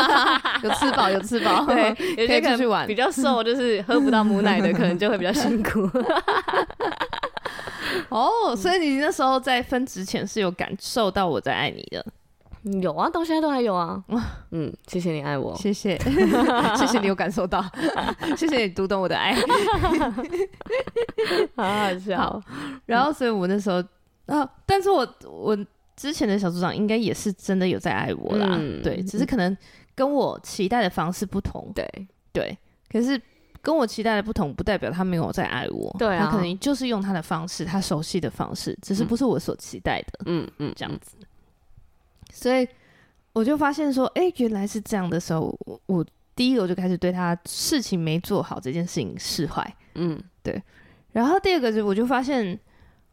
[0.64, 5.88] 有吃饱有吃饱，对，有 些可能去玩比较瘦， 就是喝不到母奶的，可能就会比较辛苦。
[8.08, 12.04] 哦，所以你那时候在分值前是有感受到我在爱你的？
[12.82, 14.02] 有啊，到现在都还有啊。
[14.50, 15.96] 嗯，谢谢你爱我，谢谢，
[16.76, 17.64] 谢谢你有感受到，
[18.36, 19.36] 谢谢你读懂我的爱，
[21.54, 22.42] 好好笑。
[22.86, 23.80] 然后，所以我那时候。
[24.32, 24.50] 啊！
[24.64, 25.54] 但是我我
[25.94, 29.54] 之前的小组长应该也是真的有在爱我啦，嗯、对，只是可能
[29.94, 31.86] 跟我期待的方式不同，对
[32.32, 32.56] 对。
[32.90, 33.20] 可是
[33.60, 41.16] 跟我期待的不同，不代表他没有在爱我，对啊，他可能就是用他的方式，他熟悉的方式，只是不是我所期待的，嗯嗯，这样子。
[42.32, 42.66] 所以
[43.34, 50.62] 我就发现说，哎、欸，原来是这样的时候，我我第一个我就开始对他事情没做好这件事情释怀，嗯，对。
[51.12, 52.58] 然后第二个就我就发现。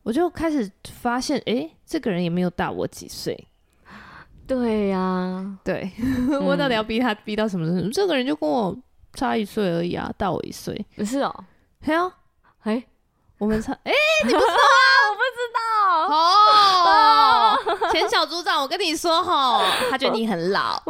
[0.10, 0.68] 我就开始
[1.00, 3.48] 发现，哎、欸，这个人也没有大我几岁。
[4.48, 5.92] 对呀、啊，对，
[6.42, 7.92] 我到底要逼他逼到什么程度？
[7.92, 8.76] 这个人就跟我
[9.14, 10.84] 差一岁而已啊，大我一岁。
[11.06, 11.32] 是哦，
[11.86, 12.12] 嘿啊，
[12.64, 12.84] 哎，
[13.38, 14.58] 我们差，哎、欸，你不知道啊？
[15.12, 15.60] 我不知道。
[17.86, 20.82] 哦，前小组长，我跟你说哈，他觉得你很老。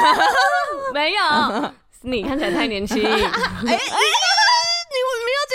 [0.94, 1.20] 没有，
[2.00, 3.04] 你看起来太年轻。
[3.04, 3.10] 哎
[3.66, 3.78] 哎、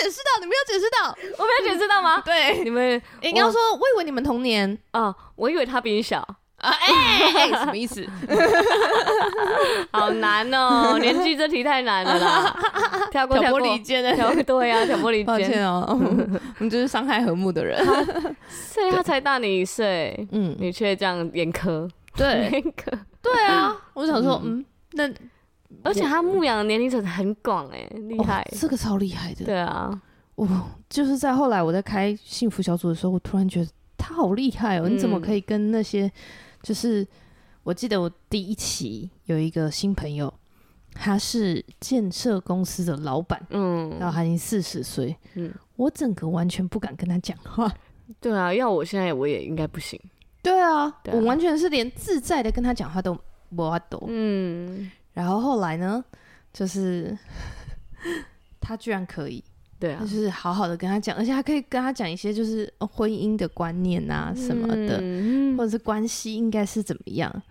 [0.02, 2.20] 解释到，你没有解释到，我没有解释到吗？
[2.26, 6.18] 对，你们应该说，我以为你们同年啊，我以为他比你小
[6.58, 6.88] 啊，哎
[7.34, 8.04] 哎，什么意思？
[9.90, 12.56] 好难哦，年纪这题太难了啦，
[13.10, 13.60] 跳过跳过。
[13.60, 15.26] 挑拨离间的，挑对呀，挑拨离间。
[15.26, 15.94] 抱歉哦，我
[16.58, 17.84] 们就是伤害和睦的人。
[18.48, 23.76] 所以他才大你一岁，嗯，你却这样严苛，对，严苛，对啊。
[23.94, 25.08] 我想说，嗯，那
[25.82, 29.44] 而且他牧羊的年龄层很广，哎，厉害，这个超厉害的。
[29.44, 30.00] 对啊，
[30.34, 30.48] 我
[30.88, 36.10] 就是在后来我在开幸福小组的时候，我突然觉得他好厉害哦，你怎么可以跟那些？
[36.62, 37.06] 就是
[37.62, 40.32] 我记得我第一期有一个新朋友，
[40.94, 47.72] 他是建设公司的老板，嗯，然后他已经四十岁，嗯，我整个完全不敢跟他讲话。
[48.20, 49.98] 对啊，要我现在我也应该不行。
[50.42, 53.16] 对啊，我完全是连自在的跟他讲话都
[53.48, 54.04] 没法度。
[54.08, 56.04] 嗯，然后后来呢，
[56.52, 57.16] 就是
[58.60, 59.42] 他居然可以。
[59.78, 67.42] 对啊，就是好好的跟他讲，而且还可以跟他讲一些就是婚姻的观念啊什么的，嗯、或者是关系应该是怎么样。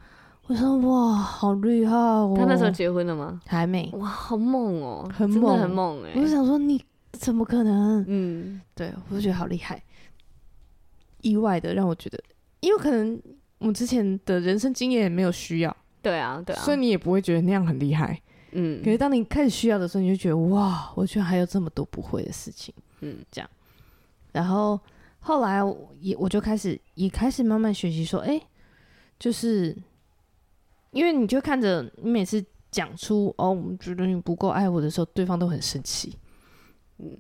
[0.48, 2.34] 我说哇，好厉害哦！
[2.38, 3.42] 他那时候结婚了吗？
[3.46, 3.90] 还没。
[3.96, 6.12] 哇，好猛哦，很猛，很猛哎！
[6.16, 8.04] 我就想说，你怎么可能？
[8.08, 9.84] 嗯，对，我就觉得好厉害。
[11.22, 12.18] 意外的让我觉得，
[12.62, 13.22] 因为可能
[13.60, 15.78] 我之前的人生经验也没有需要。
[16.02, 18.20] 对啊，对啊，所以你也不会觉得那样很厉害。
[18.54, 23.50] 嗯，可是当你开始需要的时候，你就觉得哇，我居然还有这么多不会的事情，嗯，这样。
[24.34, 24.80] 然后
[25.20, 25.62] 后来
[26.00, 28.48] 也我就开始也开始慢慢学习说，哎、欸，
[29.20, 29.76] 就是
[30.92, 36.18] 因为你就看着你每次讲出哦，我觉得你不够爱我的时候，对方都很生气，
[36.98, 37.18] 嗯，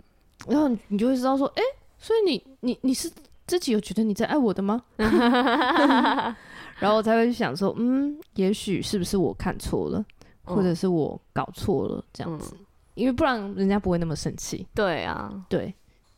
[0.47, 3.09] 然后你就会知道说，哎、欸，所以你你你是
[3.47, 4.83] 自己有觉得你在爱我的吗？
[6.81, 10.03] 然后我才会去想说，嗯，也许是不是我看错了。
[10.43, 12.65] 或者是我搞错了这样子，嗯、
[12.95, 14.67] 因为不然人家不会那么生气。
[14.73, 15.73] 对啊，对，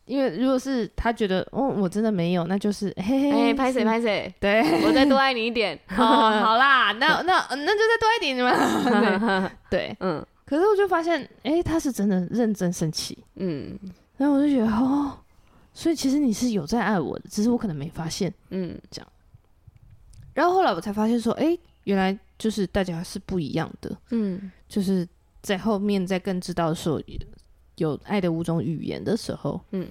[0.05, 5.77] 因为如果是他觉得哦，我真的没有，那就是嘿嘿，拍谁拍谁，对，我再多爱你一点。
[5.97, 10.25] 哦，好啦，那 那那就再多一点，你 们对，嗯。
[10.45, 13.77] 可是我就发现，哎、欸，他是真的认真生气，嗯。
[14.17, 15.19] 然后我就觉得，哦，
[15.73, 19.07] 所以其实你是有在爱我的，只是我可能没发现，嗯，这样。
[20.33, 21.59] 然后后来我才发现说，哎、欸。
[21.85, 25.05] 原来就是大家是不一样的，嗯，就是
[25.41, 27.03] 在后面再更知道说
[27.75, 29.85] 有爱的五种语言的时候，嗯，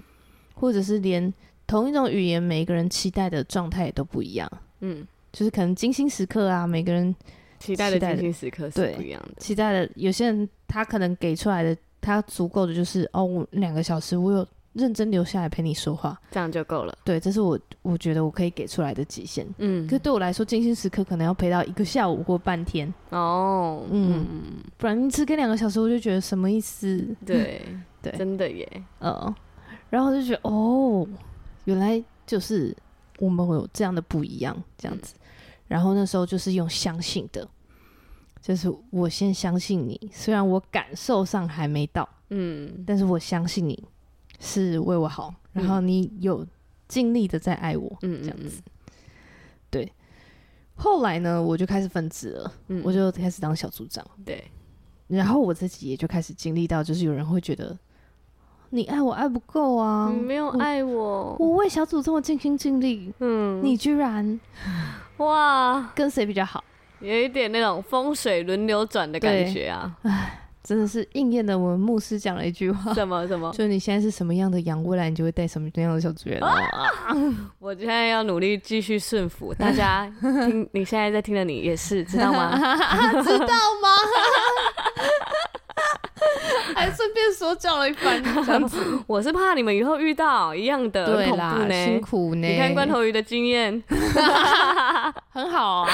[0.55, 1.31] 或者是连
[1.67, 4.51] 同一种语言，每个人期待的状态也都不一样，
[4.81, 7.15] 嗯，就是可能精心时刻啊，每个人
[7.59, 14.49] 期待的精心时刻是不一样的，期待的有些人他可能给出来的他足够的就是哦，我两个小时我有。
[14.75, 16.97] 认真留下来陪你说话，这样就够了。
[17.05, 19.47] 对，这是我我觉得我可以给出来的极限。
[19.59, 22.93] 嗯，可是对我来说，精心时刻可能要陪到一个下午或半天。
[23.11, 24.43] 哦，嗯，嗯，
[24.79, 27.07] 不然你只给两个小时，我就觉得什么意思？
[27.27, 27.63] 对
[28.01, 28.83] 对，真的耶。
[29.01, 29.35] 嗯，
[29.91, 31.07] 然后就觉得哦，
[31.65, 32.75] 原来就是
[33.19, 35.15] 我们会有这样的不一样，这样子。
[35.17, 35.21] 嗯，
[35.69, 37.47] 然后那时候就是用相信的，
[38.41, 43.85] 就是我先相信你，虽然我感受上还没到，嗯，但是我相信你。
[44.45, 46.45] 是为我好，然后你有
[46.89, 48.61] 尽力的在爱我，嗯，这样子。
[49.71, 49.91] 对，
[50.75, 54.45] 后来呢，我就开始分职了，嗯，我就开始当小组长，对。
[55.07, 57.79] 然后我自己也就开始经历到，就是有人会觉得
[58.71, 64.41] 你爱我爱不够啊，你没有爱我，我为小组这么尽心尽力，嗯，你居然
[65.19, 65.93] 哇。
[65.95, 66.65] 跟谁比较好？
[66.99, 70.42] 有一点那种风水轮流转的感觉啊，唉。
[70.63, 73.51] 真的是应验了我们牧师讲了一句话，什么什么？
[73.57, 76.41] 就是你现在是什么样的羊，未来你就会带什么样的小组员。
[76.43, 76.55] 啊、
[77.59, 80.69] 我现在要努力继续顺服大家听。
[80.73, 82.57] 你现在在听的你也是知道吗？
[83.23, 83.89] 知道吗？
[86.75, 88.79] 还顺便说教了一番，这样子。
[89.07, 92.47] 我是怕你们以后遇到一样的，对啦，辛苦呢。
[92.47, 93.83] 你看罐头鱼的经验，
[95.33, 95.89] 很好啊。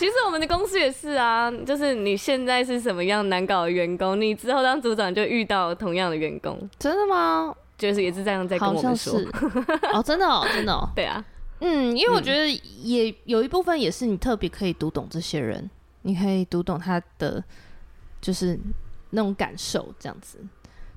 [0.00, 6.58] 其实我们的公司也是啊，就是你现在是什么样难搞的员工，你之后当组长就遇到同样的员工。
[6.78, 7.54] 真的吗？
[7.76, 9.20] 就是也是这样在跟我们说。
[9.92, 10.88] 哦，真的哦，真的哦。
[10.96, 11.22] 对啊，
[11.58, 12.48] 嗯，因为我觉得
[12.82, 15.68] 也有一部分也是你特别可以读懂这些人，
[16.00, 17.44] 你可以读懂他的
[18.22, 18.58] 就是
[19.10, 20.38] 那种感受这样子。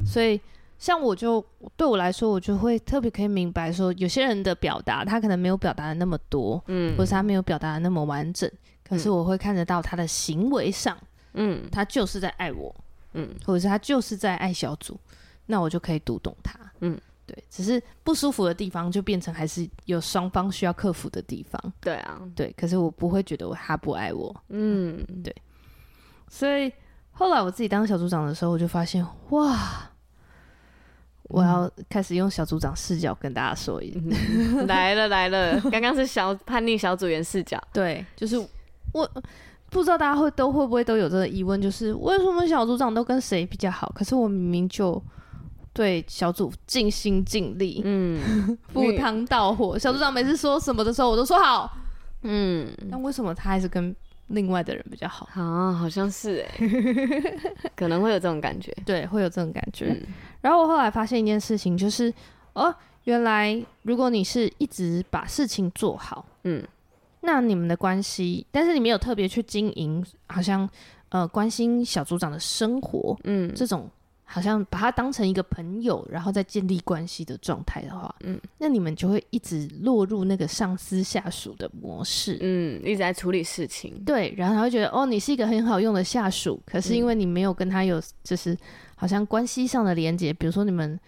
[0.05, 0.39] 所以
[0.79, 8.49] 像我就对我来说，我就会特别可以明白说，有些人的表达他可能没有表达的那么多，嗯，或是他没有表达的那么完整。
[8.93, 10.97] 可是我会看得到他的行为上，
[11.33, 12.73] 嗯，他就是在爱我，
[13.13, 14.99] 嗯，或者是他就是在爱小组，
[15.47, 17.43] 那我就可以读懂他，嗯，对。
[17.49, 22.53] 只是不舒服的地方就变成还是有双方需要克服的地方，对啊，对。
[22.57, 25.35] 可是我不会觉得他不爱我，嗯，对。
[26.29, 26.71] 所以
[27.11, 29.89] 后来我自己当小组长的时候，我就发现哇，
[31.23, 33.91] 我要开始用小组长视角跟大家说一
[34.67, 38.35] 来了来了，刚刚是小叛逆小组员视角，对，就是
[38.93, 39.09] 我
[39.69, 43.91] 不知道大家会都会不会都有这个疑问，就是为什么小组长都跟谁比较好？
[43.95, 45.01] 可是我明明就
[45.73, 48.19] 对小组尽心尽力，嗯，
[48.71, 49.77] 赴汤蹈火。
[49.77, 51.75] 小组长每次说什么的时候，我都说好，
[52.21, 53.95] 嗯，那为什么他还是跟
[54.27, 55.27] 另外的人比较好？
[55.33, 56.67] 啊，好像是哎，
[57.75, 59.87] 可能会有这种感觉，对，会有这种感觉。
[59.87, 60.01] 嗯、
[60.41, 62.13] 然后我后来发现一件事情，就是
[62.53, 62.71] 哦，
[63.05, 66.63] 原来如果你是一直把事情做好，嗯。
[67.25, 70.69] 那你们的关系，但是你没有特别去经营，好像
[71.07, 73.89] 呃关心小组长的生活，嗯，这种
[74.25, 88.57] 好像把他当成一个朋友，然后再建立关系的状态的话，嗯，那你们就会一直落入那个上司下属的模式，嗯，一直在处理事情，对，然后他会觉得哦，你是一个很好用的下属，可是因为你没有跟他有就是
[88.95, 90.99] 好像关系上的连接，比如说你们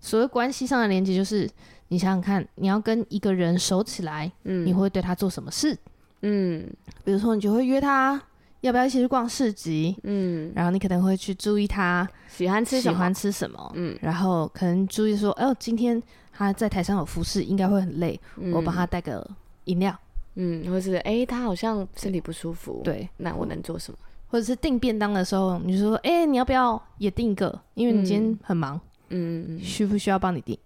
[0.00, 1.46] 所谓关系上的连接就是。
[1.88, 5.76] 你想想看，你要跟一个人熟起来，嗯，你会对他做什么事？
[6.22, 6.68] 嗯，
[7.04, 8.20] 比如说你就会约他，
[8.60, 9.96] 要不要一起去逛市集？
[10.02, 19.24] 嗯，然后你可能会去注意他喜欢吃喜欢吃什么，嗯，然后可能注意说，哦，今天他在台上有服饰，应该会很累，嗯，我帮他带个
[19.64, 19.96] 饮料，
[20.34, 23.98] 嗯，或者是哎，欸，他好像身体不舒服，对，那我能做什么？
[24.30, 27.58] 或者是订便当的时候，你就说，哎，欸，你要不要也订一个？
[27.74, 28.78] 因为你今天很忙，
[29.08, 30.58] 嗯，需不需要帮你订？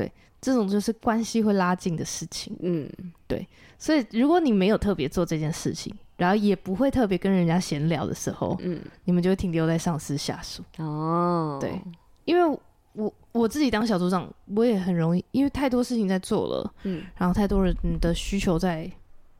[0.00, 0.12] 对。
[0.42, 2.90] 这种就是关系会拉近的事情，嗯，
[3.26, 3.46] 对，
[3.78, 11.78] 所以如果你没有特别做这件事情，然后也不会特别跟人家闲聊的时候，嗯，你们就会停留在上司下属哦，对，
[12.24, 12.58] 因为
[12.94, 18.90] 我我自己当小组长，我也很容易，因为太多事情在做了，嗯，然后太多人的需求在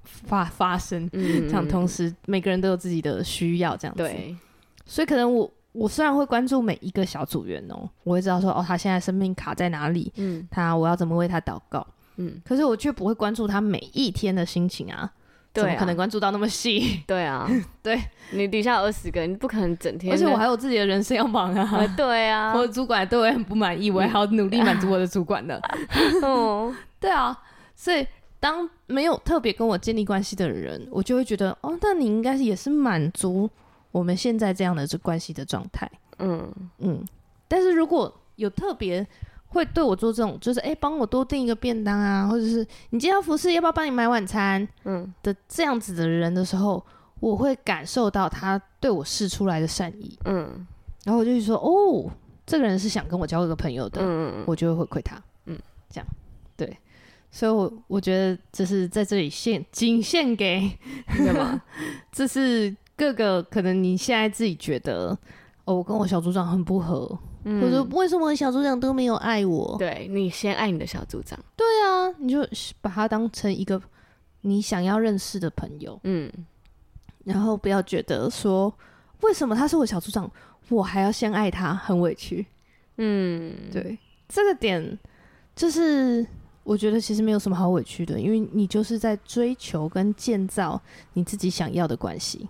[0.04, 4.36] 发发生，嗯，这样同时每个人都有自己的需要，这样子，对，
[4.84, 5.50] 所以可能我。
[5.72, 15.10] 我虽然会关注每一个小组员哦，我会知道说哦，他现在生命卡在哪里，嗯，他我要怎么为他祷告，嗯，可是我却不会关注他每一天的心情啊，
[15.52, 17.00] 对啊，怎么可能关注到那么细？
[17.06, 17.48] 对啊，
[17.82, 18.00] 对，
[18.32, 25.60] 你底下有二十个人，你不可能整天，而且我还有自己的人生要忙啊，呃、对啊， 我的主管对我也很不满意，我还要努力满足我的主管呢，
[26.22, 27.38] 哦，对啊，
[27.76, 28.04] 所以
[28.40, 33.48] 当没有特别跟我建立关系的人，我就会觉得哦，那你应该也是满足。
[33.92, 36.52] 我们现在这样的这关系的状态，嗯。
[36.78, 37.04] 嗯，
[37.48, 39.06] 但是如果有特别
[39.48, 45.12] 会对我做这种，就是哎，帮我多订一个便当啊，或者是你今天要服饰，要不要帮你买晚餐，嗯。
[45.22, 46.84] 的这样子的人的时候，
[47.18, 50.66] 我会感受到他对我试出来的善意，嗯，
[51.04, 52.10] 然后我就会说，哦，
[52.46, 55.58] 这个人是想跟我交个朋友的，嗯，我就会回馈他，嗯，
[55.90, 56.06] 这样，
[56.56, 56.78] 对，
[57.30, 60.70] 所以我我觉得这是在这里献仅献给
[61.08, 61.60] 干嘛？
[62.12, 62.74] 这是。
[63.00, 65.16] 各个可能你现在自己觉得，
[65.64, 69.74] 哦，我跟我小组长很不合，嗯、或者为什么小组长都没有爱我？
[69.78, 71.38] 对，你先爱你的小组长。
[71.56, 72.46] 对啊，你就
[72.82, 73.80] 把他当成一个
[74.42, 76.30] 你想要认识的朋友，嗯，
[77.24, 78.70] 然后不要觉得说
[79.22, 80.30] 为什么他是我小组长，
[80.68, 82.44] 我还要先爱他，很委屈。
[82.98, 83.98] 嗯，对，
[84.28, 84.98] 这个点
[85.56, 86.26] 就是
[86.64, 90.78] 我觉得其实没有什么好委屈的，因为你就是在追求跟建造
[91.14, 92.46] 你自己想要的关系。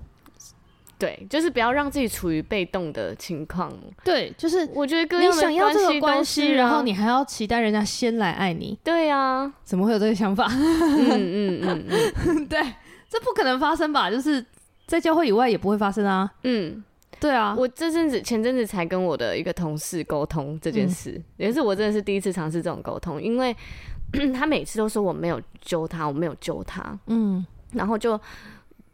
[1.01, 3.73] 对，就是不要让自己处于被动的情况。
[4.05, 8.79] 对，就是我觉得你想要这个关系，然后你还要期待人家先来爱你。
[8.85, 10.47] 对啊， 怎么会有这个想法？
[10.51, 11.85] 嗯嗯嗯
[12.27, 12.61] 嗯， 对，
[13.09, 14.11] 这不可能发生吧？
[14.11, 14.45] 就是
[14.87, 16.31] 在教会以外也不会发生啊。
[16.43, 16.85] 嗯，
[17.19, 23.57] 对啊，我这阵子前阵子才跟我的一个同事沟通这件事，也是我真的是第一次尝试这种沟通，因为
[24.37, 26.99] 他每次都说我没有揪他，我没有揪他。
[27.07, 27.43] 嗯，
[27.73, 28.21] 然后就。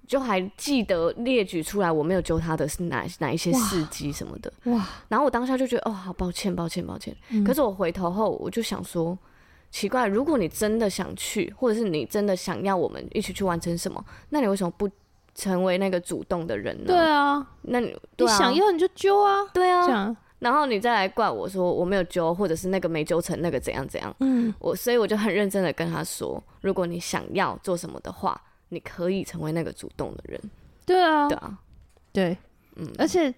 [0.06, 4.88] 就还记得列举出来，我没有揪他的是哪哪一些事迹什么的哇，哇！
[5.08, 7.14] 然后我当下就觉得哦，好抱歉，抱歉，抱歉。
[7.30, 9.18] 嗯、可是我回头后，我就想说，
[9.70, 14.88] 奇怪，如果你真的想去，或者是你真的想要我们一起去完成什么，那你为什么不
[15.34, 16.84] 成为那个主动的人呢？
[16.86, 19.88] 对啊，那你，你想要你就揪啊，对啊。
[19.88, 24.14] 样然后你再来怪我说我没有揪，或者是那个没揪成那个怎样怎样。
[24.20, 28.40] 嗯，我所以我就很认真的跟他说，如果你想要做什么的话。
[28.68, 30.40] 你可以成为那个主动的人，
[30.84, 31.58] 对啊，对啊，
[32.12, 32.38] 对，
[32.74, 33.32] 嗯，而且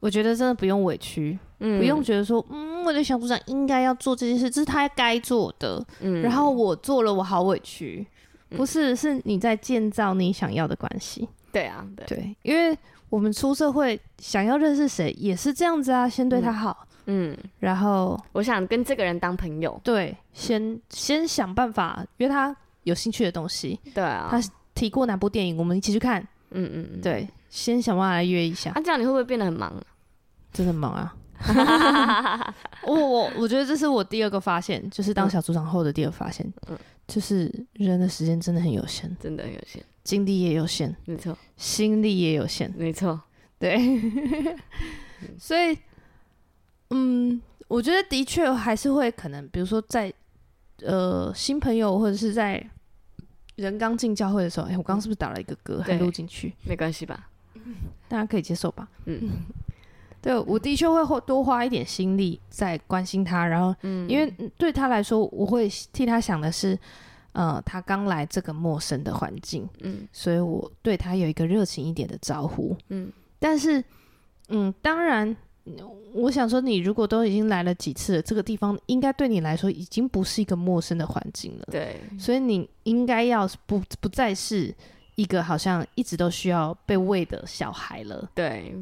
[0.00, 8.06] 我觉得真的不用委屈，嗯，不用觉得说，嗯，我的小组长应该要做这件事，这是他该做的，嗯，然后我做了，我好委屈，
[8.50, 12.76] 不是，是你在建造你想要的关系，对啊，对，对，因为
[13.08, 22.54] 我们出社会想要认识谁也是这样子啊，先对他好，嗯，然后我想跟这个人当朋友，对，先先想办法约他
[22.84, 24.40] 有兴趣的东西，对啊，他。
[24.78, 26.20] 提过哪部电影，我们一起去看。
[26.50, 28.70] 嗯嗯嗯，对，先想办法来约一下。
[28.70, 29.72] 啊，这样你会不会变得很忙？
[30.52, 31.14] 真的很忙啊！
[32.82, 43.20] 我我我觉得这是我第二个发现，就是当小组长后的第二个发现，嗯，就是人的时间真的很有限，真的很有限，精力也有限，没错，心力也有限，没错，
[43.58, 43.78] 对，
[45.38, 45.78] 所以，
[46.90, 50.12] 嗯，我觉得的确还是会可能，比如说在
[50.82, 52.64] 呃新朋友或者是在
[53.58, 56.54] 人刚进教会的时候，哎，我刚刚是不是打了一个嗝还录进去？
[56.64, 57.28] 没关系吧？
[58.08, 58.88] 大家可以接受吧？
[59.04, 59.30] 嗯。
[60.20, 66.76] 对，我的确会多花一点心力在关心他，然后，嗯因为对他来说，我会替他想的是，
[67.32, 73.82] 呃，他刚来这个陌生的环境，嗯，所以我对他有一个热情一点的招呼，嗯，但是，
[74.48, 75.36] 嗯，当然，
[76.14, 84.74] 我想说，你如果都已经来了几次了，这个地方应该对你来说已经不是一个陌生的环境了，对，所以你应该要不不再是
[85.16, 88.74] 一个好像一直都需要被喂的小孩了，对。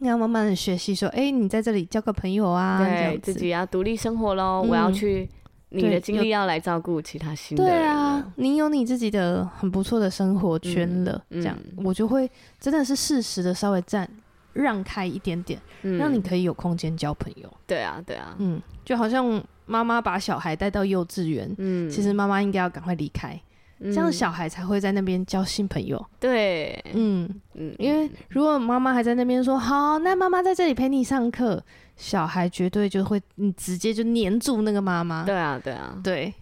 [0.00, 4.62] 你要慢慢的学习，说，哎、欸，你在这里交个朋友啊，对，自己要独立生活喽。
[4.64, 5.28] 嗯、我要去，
[5.70, 7.72] 你的精力要来照顾其他新的人。
[7.72, 14.08] 对啊，你有你自己的很不错的生活圈了，嗯、这样、嗯、我就会真的是适时的稍微站
[14.52, 17.52] 让开一点点，嗯、让你可以有空间交朋友。
[17.66, 23.40] 对啊，对啊，嗯，就好像妈妈把小孩带到幼稚园，嗯，其实妈妈应该要赶快离开。
[23.80, 26.04] 这样小孩才会在那边交新朋友。
[26.18, 31.62] 对，嗯嗯，因为如果妈妈还在那边说好，那妈妈在这里陪你上课，
[31.94, 35.22] 小孩绝对就会你直接就黏住那个妈妈。
[35.24, 36.34] 对啊，对啊，对，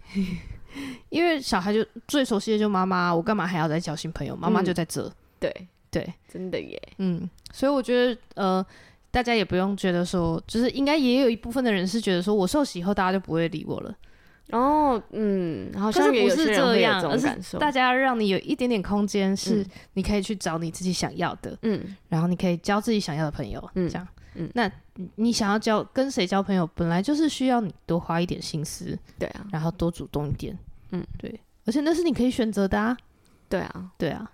[1.09, 4.35] 因为小孩就最熟悉的就妈妈，我干嘛还要再交新朋友？
[4.35, 5.07] 妈妈就在这。
[5.39, 5.67] 对
[5.99, 6.81] 对，真的耶。
[6.97, 8.65] 嗯，所以我觉得呃，
[9.11, 13.95] 大家也不用觉得说，就是应该也有一部分的人是觉得说我受洗以后大家就不会理我了。
[14.51, 24.71] 哦，嗯，好像也不是这样，而是大家让你有一点点空间，是你可以去找你自己想要的，嗯，然后你可以交自己想要的朋友，嗯，这样，嗯，那
[25.15, 30.57] 你想要交跟谁交朋友，本来就是需要你多花一点心思，对啊，然后多主动一点，
[30.91, 32.95] 嗯，对，而且那是你可以选择的啊，
[33.49, 34.31] 对啊，对啊，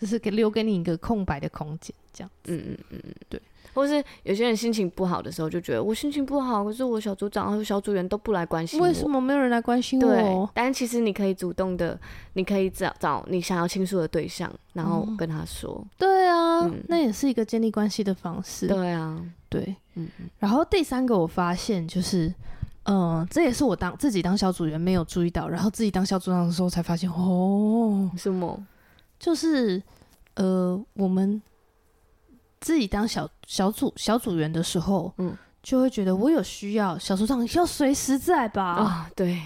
[0.00, 3.40] 就是给留给你一个空白的空间，这样，嗯嗯嗯嗯，对。
[3.72, 10.08] 或是有些人心情不好的时候，就觉得我心情不好，可是我小组长和小组员都不来关心我，为什么没有人来关心我？
[10.08, 11.98] 对，但其实你可以主动的，
[12.34, 15.76] 你可以找找你想要倾诉的对象，然后跟他说。
[15.76, 18.68] 嗯、对啊，嗯、那也是一个建立关系的方式。
[18.68, 20.08] 对啊，对，嗯。
[20.38, 22.28] 然后第三个我发现就是，
[22.84, 28.56] 嗯、呃，这也是我当自己当小组员没有注意到，然后自己当小组长的时候才发现，哦，什么？
[29.24, 29.82] 就是
[30.34, 31.40] 呃，我们。
[32.60, 38.64] 自己当小小组小组员的时候，嗯，就会觉得我有需要，小组长要随时在吧？
[38.64, 39.38] 啊，对，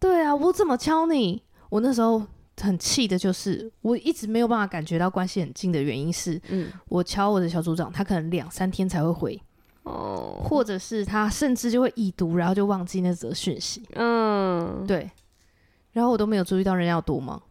[0.00, 1.42] 对啊，我怎么敲你？
[1.68, 2.22] 我那时候
[2.56, 9.42] 很气的就是，我一直没有办法感觉到关系很近的原因是，嗯，我敲我的小组长，他可能两三天才会回，
[9.82, 15.10] 哦，或者是他甚至就会已读，然后就忘记那则讯息，嗯，对，
[15.92, 17.42] 然后我都没有注意到人家有多忙，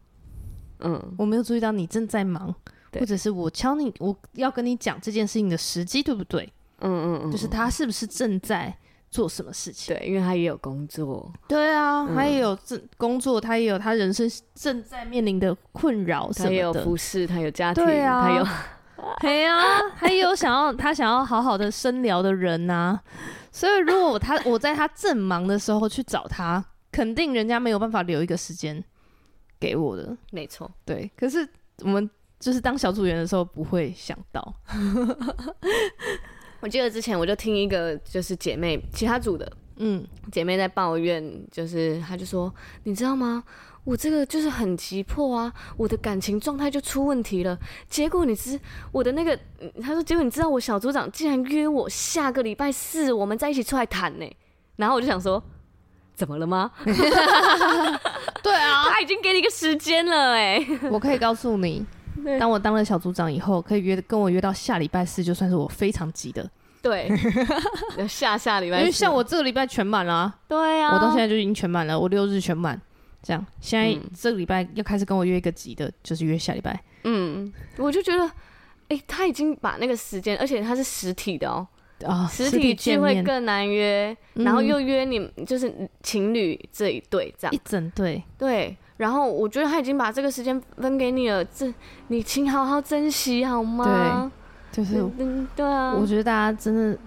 [0.84, 2.53] 嗯，我没有注意到你正在忙。
[2.99, 6.47] 或者是我敲你，我要跟你讲这件事情的时机对不对？
[6.81, 8.71] 嗯嗯嗯，就是他是不是正在
[9.09, 9.95] 做什么事情？
[9.95, 11.34] 对，因为他也有工作。
[11.47, 16.49] 对啊，他也有正工作，他也有他人生正在面临的困扰什么的。
[16.49, 18.45] 他也有服饰，他有家庭，他有，
[19.21, 19.57] 对啊，
[19.97, 22.99] 他也有想要他想要好好的深聊的人呐。
[23.51, 28.84] 所以如果他我在他正忙的时候去找他，肯定人家没有办法留一个时间
[29.64, 30.18] 给我的。
[30.32, 31.09] 没错，对。
[31.16, 31.47] 可是
[31.84, 32.09] 我们。
[32.39, 34.53] 就是当小组员的时候不会想到，
[36.59, 42.53] 我记得之前我就听一个就是姐妹其他组的，嗯，姐妹在抱怨，就是她就说，
[42.84, 43.41] 你知道吗？
[43.86, 47.57] 我这个就是很急迫啊，我的感情状态就出问题了。
[47.88, 48.59] 结果你知
[48.91, 49.39] 我的那个，
[49.82, 54.30] 她说，结果你知道我小组长竟然约我下个礼拜四我们在一起出来谈呢。
[54.76, 55.41] 然后我就想说，
[56.16, 56.72] 怎么了吗？
[58.43, 61.86] 对啊，他已经给你一个时间了哎，我可以告诉你。
[62.39, 66.49] 当我当了小组长以后，可以约跟我约到下礼拜四，就算是我非常急的。
[66.82, 67.09] 对，
[68.07, 70.36] 下下礼拜四，因为像我这个礼拜全满了啊。
[70.47, 72.80] 对啊，我到现在就已经全满了，我六日全满。
[73.22, 76.78] 这样，现在这个礼拜要开始跟我约一个急的，就是约下礼拜。
[77.05, 78.26] 嗯，我就觉得，
[78.89, 81.66] 哎、欸，他已经把那个时间，而且他是实体的哦。
[82.04, 88.78] 啊，实体聚会更难约，然后又约你就是情侣这一对这样，一整对，对。
[88.97, 91.74] 然后我觉得他已经把这个时间分给你了，这
[92.10, 94.32] 你请好好珍惜好吗？
[94.72, 95.93] 对，就是，嗯，对啊。
[95.93, 96.97] 我觉得大家真的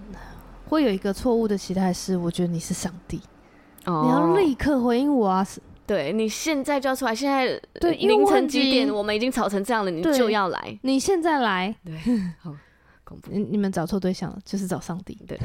[0.67, 3.21] 会有一个错误的期待是，我觉得你是上帝，
[3.85, 5.47] 哦，你要立刻回应我啊！
[5.87, 8.93] 对，你现在就要出来，现在对凌晨几点？
[8.93, 11.95] 我们已经吵成这样了，你就要来，你现在来，对，
[12.43, 12.53] 好，
[13.07, 13.31] 恐怖。
[13.31, 15.17] 你你们找错对象了，就是找上帝。
[15.27, 15.39] 对，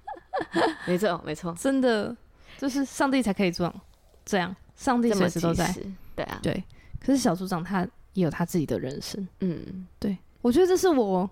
[0.86, 2.16] 没错没错，真的
[2.56, 3.80] 就是上帝才可以这样，
[4.24, 5.74] 这样上帝随时都在。
[6.16, 6.64] 对啊，对。
[6.98, 9.28] 可是小组长他也有他自己的人生。
[9.40, 11.28] 嗯，对，我觉得这是我，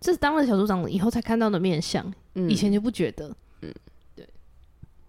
[0.00, 3.34] 这是当了小组长以后才看到的面相，嗯、以前就不觉得。
[3.60, 3.72] 嗯，
[4.16, 4.26] 对。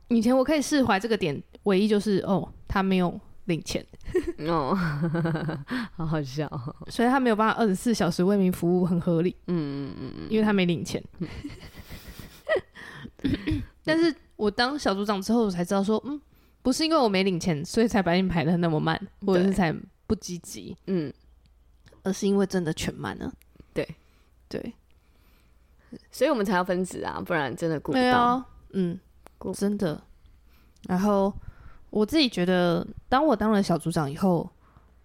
[0.10, 3.20] 以前我可以释怀这个点，唯一就是哦，他没有。
[3.46, 3.86] 领钱
[4.48, 4.76] 哦，
[5.96, 6.50] 好好笑，
[6.88, 9.36] 所以他没有办法二十四小时为民服务，很合理。
[9.48, 11.04] 嗯嗯嗯嗯，因为他没领钱。
[13.84, 16.20] 但是我当小组长之后，我才知道说，嗯，
[16.62, 19.74] 不是因为我没领钱，所以才把你排的那么慢，或者是才
[20.08, 20.76] 不积极。
[20.88, 21.14] 嗯，
[22.04, 23.32] 而是因为真的全满了。
[23.74, 23.88] 对
[24.50, 24.74] 对，
[26.12, 28.44] 所以我们才要分职啊，不然真的顾不到。
[28.72, 29.00] 嗯，
[29.54, 30.02] 真的。
[30.88, 31.32] 然后。
[31.96, 34.50] 我自己觉得，当我当了小组长以后，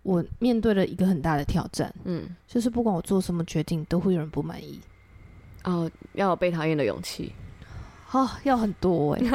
[0.02, 4.80] 我面对了一个很大的挑战，嗯，就是不管我做什么决定，都会有人不满意。
[5.62, 7.32] 哦，要有被讨厌的勇气，
[8.10, 9.30] 哦，要很多哎、欸，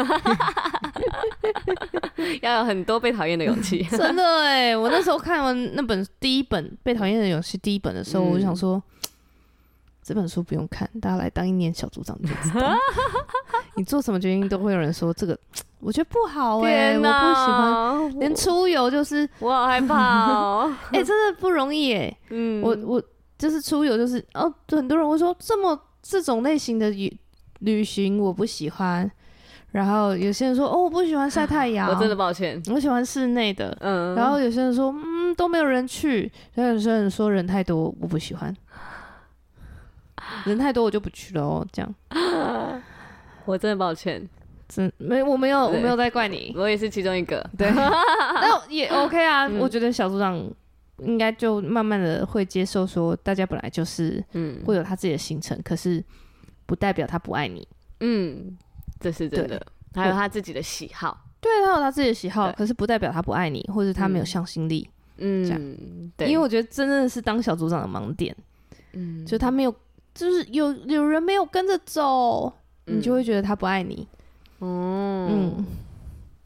[2.44, 8.84] 要有很多被讨厌的勇气， 真的哎、欸，我那时候看完那本第一本《被讨厌的勇气》第一本的时候，嗯、我就想说。
[10.06, 12.76] 这本书不用看，大家来当一年小组长就知道。
[13.74, 15.36] 你做什么决定都会有人说这个，
[15.80, 18.20] 我觉得不好哎、欸，我不喜欢。
[18.20, 22.18] 连出游就是我好害怕哦， 哎、欸，真的不容易哎、欸。
[22.30, 23.02] 嗯，我我
[23.36, 27.18] 就是出游就是哦，很多人会说这么这种类型的旅
[27.62, 29.10] 旅行我不喜欢，
[29.72, 33.76] 然后有些人说哦我不喜欢晒太阳， 我真的抱歉，我喜欢室内的。
[33.82, 38.56] 嗯，然后有些人说嗯都没有人去，然后有些人说人太多我不喜欢。
[40.46, 41.96] 人太多我就不去了哦，这样，
[43.46, 44.28] 我真的抱歉，
[44.68, 50.36] 真没我没有我没有在怪你，我也是其中一个，对， 那也 OK 啊，嗯、我觉得小组长
[51.00, 56.04] 应该就慢慢的会接受说，大家本来就是嗯会有他自己的行程，嗯、可是
[56.66, 57.68] 不代表他不爱你，
[58.00, 58.58] 嗯，
[59.00, 59.60] 这是真的，
[59.94, 65.62] 对还有他自己的喜好，对，他有他自己的喜好，对可是不代表他不爱你，或者他没有向心力，嗯，这样，
[66.18, 68.36] 对，因为我觉得真正是当小组长的盲点，
[68.94, 69.74] 嗯，就他没有。
[70.16, 72.52] 就是有有人没有跟着走，
[72.88, 74.08] 嗯、你就会觉得他不爱你。
[74.62, 75.66] 嗯，嗯，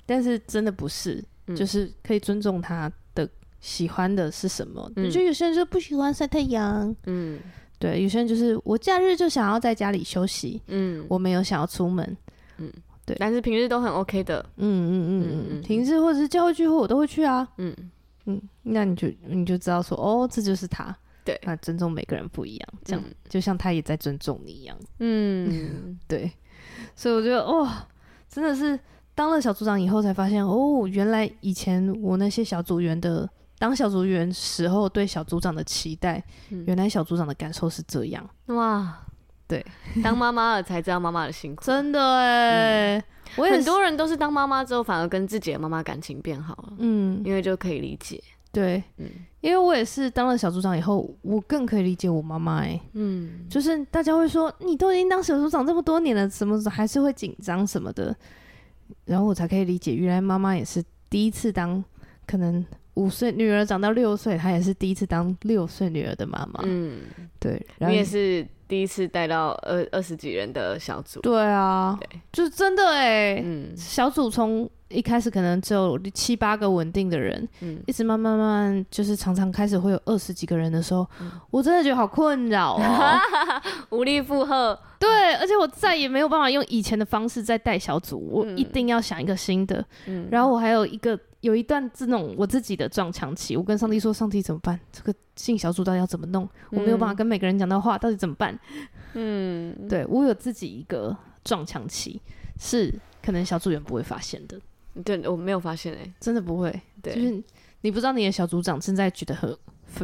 [0.06, 3.30] 但是真的不是，嗯、就是可以尊重他的
[3.62, 4.92] 喜欢的是什么。
[4.96, 6.94] 嗯、就有些人就不喜欢晒太阳。
[7.06, 7.40] 嗯，
[7.78, 10.60] 对，有些人就是我假日就想要在家里休息。
[10.68, 12.18] 嗯，我没有想要出门。
[12.58, 12.74] 嗯，
[13.06, 14.44] 对，但是平日都很 OK 的。
[14.58, 17.48] 嗯嗯嗯嗯，平日或者是教会聚会我都会去啊。
[17.58, 17.74] 嗯
[18.26, 20.98] 嗯，那你就你就知道说，哦，这就是他。
[21.30, 24.76] 对，那尊重每个人不一样，这样、嗯、就像他也在尊重你一样。
[25.00, 26.32] 嗯， 对，
[26.96, 27.70] 所以我觉得，哦，
[28.28, 28.80] 真的是
[29.14, 38.28] 当了小组长以后才发现，哦，原来以前我那些小组员的当小组员时候对小组长的期待，嗯、原来小组长的感受是这样。
[38.48, 38.98] 哇，
[39.48, 39.66] 对，
[40.04, 43.04] 当妈妈了才知道妈妈的辛苦，真的哎，嗯、
[43.36, 48.24] 我很多人都是当妈妈之后反而跟自己的妈妈感情变好了，嗯，因为就可以理解。
[48.52, 49.08] 对，嗯，
[49.42, 58.16] 因为我也是当了小组长以后，我更可以理解我妈妈哎，嗯，就是大家会说你都已经当小组长这么多年了，什么还是会紧张什么的，
[59.06, 61.84] 然后我才可以理解，原来妈妈也是第一次当，
[62.26, 67.02] 可能五岁女儿长到六岁，她也是第一次当六岁女儿的妈妈，嗯，
[67.40, 74.70] 对，然后你也是第一次带到二二十几人的小组，对啊，对，就是真的哎，嗯，小组从。
[74.92, 83.20] 一开始可能只有七八个稳定的人，嗯，一直慢慢慢慢，就是常常开始会有二十几个人的时候，嗯、我真的觉得好困扰哦，
[83.96, 84.76] 无力负荷。
[84.98, 89.86] 对，而且我再也没有办法用以前的方式再带小组，我一定要想一个新的。
[90.08, 94.80] 嗯，然后我还有一个有一段这种我自己的撞墙期，我跟上帝说：“上帝怎么办？
[94.92, 96.48] 这个性小组到底要怎么弄？
[96.72, 98.58] 我没有办法跟每个人讲到话，到底怎么办？”
[99.14, 102.22] 嗯，对，我有自己一个撞墙期，
[102.60, 104.60] 是可能小组员不会发现的。
[105.04, 106.70] 对，我没有发现哎、欸，真的不会。
[107.02, 107.44] 对，就是
[107.82, 109.56] 你不知道你的小组长正在觉得很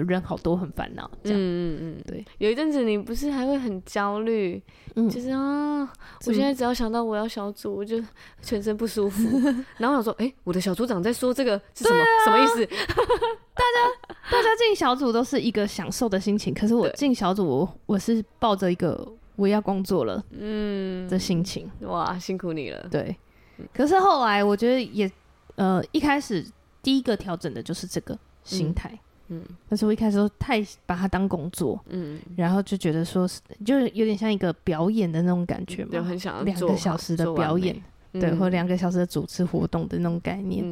[0.08, 1.10] 人好多很烦恼。
[1.24, 2.26] 这样，嗯嗯嗯，对。
[2.38, 4.62] 有一阵子你不是还会很焦虑，
[4.96, 5.82] 嗯、就是啊，
[6.26, 8.04] 我现在只要想到我要小组，我就
[8.42, 9.40] 全身不舒服。
[9.78, 12.66] 然后我想说，哎、欸，我的小组长在说这个是什么、啊、什么意思？
[13.56, 21.70] 大家大家进小组都是一个享受的心情，可是我进小组我，我我是抱着一个我要工作了嗯的心情。
[21.82, 22.88] 哇，辛苦你了。
[22.92, 23.16] 对。
[23.74, 25.10] 可是后来，我觉得也，
[25.56, 26.46] 呃，一开始
[26.84, 29.00] 第一个调整的就是这个心态，嗯，
[29.68, 37.76] 但是我一开始都太把它当工作，嗯，然后就觉得说是，就有点像一个表演的那种感觉嘛，就很想要两个小时的表演，
[38.14, 40.64] 对，或两个小时的主持活动的那种概念。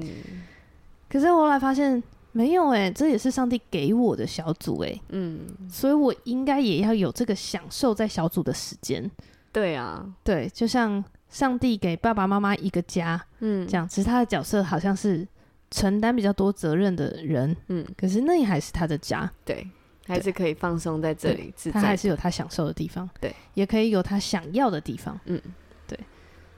[1.09, 2.01] 可是后来发现，
[2.31, 9.09] 没有哎、欸，这也是上帝给我的小组哎、欸，嗯，所以我应该也要有这个享受在小组的时间。
[9.51, 15.27] 对啊，对，就像上帝给爸爸妈妈一个家，嗯，这样，其实他的角色好像是
[15.73, 19.67] 承担比较多责任的人，嗯，可是那也还是他的家，对，
[20.05, 25.41] 还是可以放松在这里，他还是有他享受的地方，对，也可以有他想要的地方，嗯。
[25.87, 25.99] 对。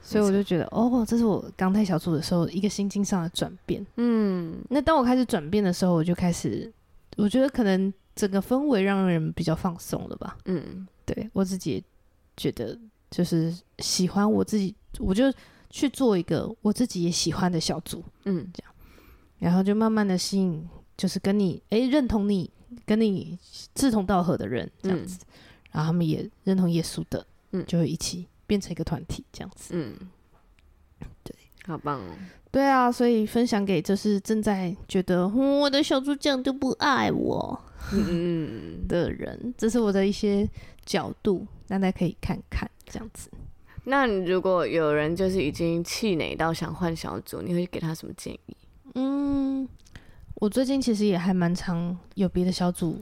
[0.02, 3.84] 所以我就觉得，哦，这是我刚带小组的时候一个心境上的转变。
[3.96, 6.72] 嗯，那当我开始转变的时候，我就开始，
[7.18, 10.38] 我觉得可能整个氛围让人比较放松了吧。
[10.46, 11.84] 嗯，对我自己也
[12.38, 12.78] 觉得
[13.10, 15.24] 就是喜欢我自己，我就
[15.72, 18.04] 去做一个我自己也喜欢的小组。
[18.26, 18.72] 嗯，这样，
[19.46, 20.68] 然后就慢慢的吸引，
[20.98, 22.50] 就是跟你哎认同你、
[22.86, 23.38] 跟你
[23.74, 25.28] 志同道合的人这样子，嗯、
[25.74, 28.28] 然后他们也认同耶稣的，嗯，就会一起。
[28.48, 29.96] 变成一个团体这样子，嗯，
[31.24, 31.36] 对，
[31.66, 32.16] 好棒哦，
[32.52, 37.60] 对啊，所以分享给就是正在觉得、嗯、我的小猪酱就不爱我
[37.92, 40.48] 嗯的人，这是我的一些
[40.86, 43.32] 角度，大家可以看看这样子。
[43.86, 48.56] 那如果有人就是已经气馁到想换小组，你会给他什么建议？
[48.96, 49.68] 嗯，
[50.36, 53.00] 我最近其实也还蛮常有别的小组。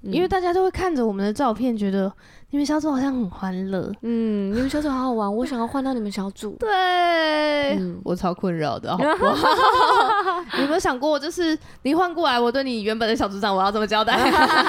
[0.00, 2.10] 因为大家都会看着我们的照片，觉得
[2.50, 3.92] 你们小组好像很欢乐。
[4.02, 6.52] 嗯，你们小组好好玩，我想要换到你们小组。
[6.60, 9.48] 对，嗯、我超困扰的，好不好？
[10.54, 14.16] 你有没有想过，就是你换过来，我对你原本的小组长，我要怎么交代？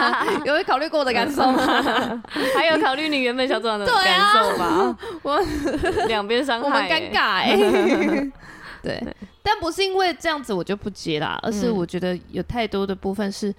[0.46, 2.24] 有没有考虑过我的感受吗？
[2.58, 4.66] 还有考虑你原本小组长的感受吗？
[4.66, 5.40] 啊、我
[6.08, 8.32] 两边伤害，我们尴尬哎。
[8.82, 9.16] 对，
[9.50, 13.52] 但不是因为这样子我就不接啦，而是我觉得有太多的部分是。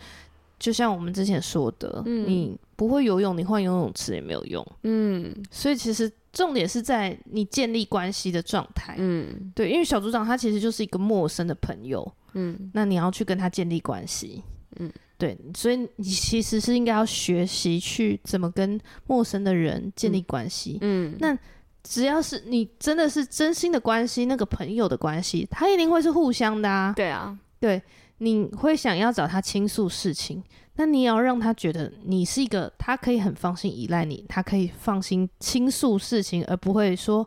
[0.60, 4.62] 就像我们之前说的，嗯、你不会游泳，你换游泳池也没有用。
[4.82, 8.94] 嗯，所以其实重点是在你建立关系的状态。
[8.98, 12.06] 嗯，对，因为小组长他其实就是一个陌生的朋友。
[12.34, 14.42] 嗯，那你要去跟他建立关系。
[14.78, 20.76] 嗯，对，所以你其实是应该要学习去怎么跟陌生的人建立关系。
[20.82, 21.34] 嗯，那
[21.82, 26.92] 只要是你真的是真心的关系，那个朋友的关系，他一定会是互相的啊。
[26.96, 27.82] 对啊，对。
[28.22, 37.26] 你会想要找他倾诉事情，那你也要让他觉得你是一个他可以很放心依赖你，他可以放心倾诉事情，而不会说，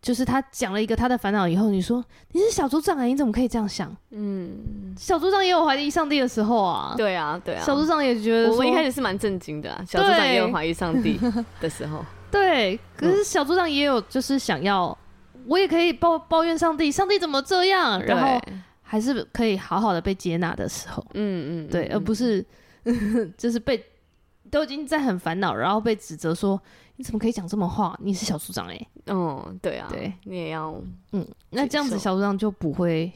[0.00, 3.94] 就是他讲了一个他的烦恼以后，你说你是小组长啊，你怎么可以这样想？
[4.12, 6.94] 嗯，小组长也有怀疑上帝的时候啊。
[6.96, 11.20] 对啊，对啊，小组长也觉得我们一开始是蛮震惊的啊，小组长也有怀疑上帝
[11.60, 12.02] 的时候。
[12.34, 14.96] 对，可是小组长也有就是想要，
[15.46, 18.02] 我也可以抱抱怨上帝，上帝怎么这样？
[18.02, 18.40] 然后。
[18.86, 22.44] 还是可以好好的被接纳的时候，嗯嗯，对，而不是
[23.36, 23.82] 就是被
[24.50, 26.60] 都已经在很烦恼，然后被指责说
[26.96, 27.98] 你怎么可以讲这么话？
[28.00, 30.80] 你是小组长哎、欸，哦，对啊，对，你也要，
[31.12, 33.10] 嗯，那这样子小组长就不会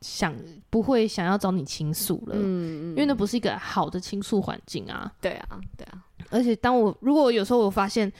[0.00, 0.34] 想
[0.68, 8.12] 不会想要找你倾诉了，嗯嗯，因为那不是一个好的倾诉环境啊，对啊，对啊，而且当我如果有时候我发现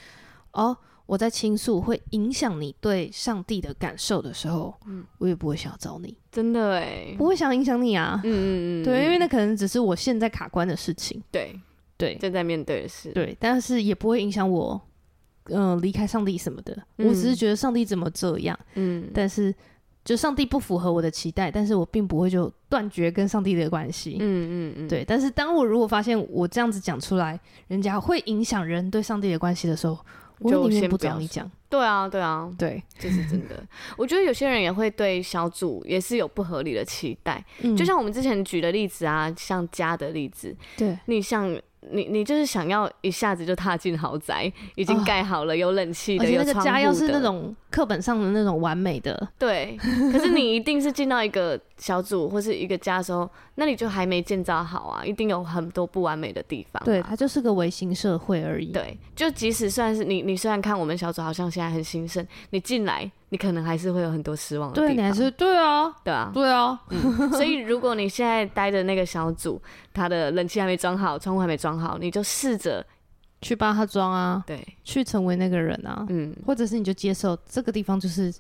[0.53, 0.77] 哦。
[1.05, 11.59] 我在倾诉会影响你对上帝的感受的时候，嗯，我也不会想要找你，真的哎，不会想影响你啊，嗯嗯嗯，对，因为那可能只是我现在卡关的事情，对。
[11.99, 14.81] 对，正在面对的事，对，但是也不会影响我，
[15.45, 19.55] 嗯，离开上帝什么的，我只是觉得上帝怎么这样，嗯，但是
[20.05, 27.39] 就上帝不符合我的期待，但是我并不会就断绝跟上帝的关系，嗯嗯嗯，对，但是当我如果发现我这样子讲出来，
[27.69, 29.99] 人家会影响人对上帝的关系的时候。
[30.43, 33.65] 就先不找你讲，对啊，对啊，对，这是真的。
[33.97, 41.59] 我觉得有些人也会对小组也是有不合理的期待，嗯，就像我们之前举的例子啊，像家的例子，对，你像。
[41.91, 49.77] 你你就是想要一下子就踏进豪宅，已经盖好了，哦、有冷气的，有那个家要是那种课本上的那种完美的，对。
[50.13, 56.85] 可是你一定是进到一个小组或是一个家的时候，那你就还没建造好啊，一定有很多不完美的地方，啊。
[56.85, 58.67] 对，它就是个微型社会而已。
[58.67, 63.11] 对，就即使算是你，你虽然看我们小组好像现在很兴盛，你进来。
[63.33, 64.95] 你可能还是会有很多失望的地方。
[64.95, 66.79] 对，你还是对啊，对啊，对啊。
[66.91, 69.59] 嗯，所以如果你现在待的那个小组，
[69.95, 72.85] 他的冷气还没装好，窗户还没装好，你就试着
[73.41, 74.45] 去帮他装啊。
[74.47, 76.05] 对，去成为那个人啊。
[76.11, 78.31] 嗯，或者是你就接受这个地方就是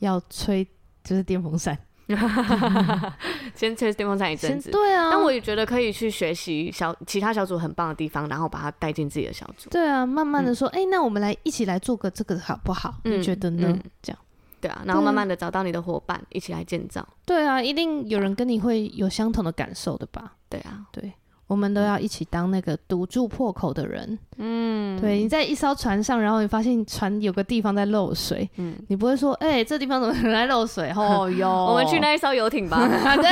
[0.00, 0.66] 要吹，
[1.04, 1.78] 就是电风扇。
[3.54, 4.68] 先吹电风扇一阵子。
[4.72, 5.10] 对啊。
[5.12, 9.70] 但我也觉得可以去学习小其他小组很棒的地方，然后把它带进自己的小组。
[9.70, 12.96] 对啊，慢慢的说，哎，那我们来一起来做个这个好不好？
[13.04, 13.78] 你觉得呢？
[14.02, 14.18] 这样。
[14.60, 17.06] 对啊，然后慢慢的找到你的伙伴，一起来建造。
[17.24, 20.34] 对啊，一定有人跟你会有相同的感受的吧？
[20.48, 21.12] 对啊，对，
[21.50, 24.16] 我们都要一起当那个堵住破口的人。
[24.38, 30.92] 嗯，对，你在一艘船上，然后你发现船有个地方在漏水，嗯，你不会说，哎、欸，这地方怎么在漏水？
[30.96, 32.78] 哦哟，我们去那一艘游艇吧。
[33.16, 33.28] 对，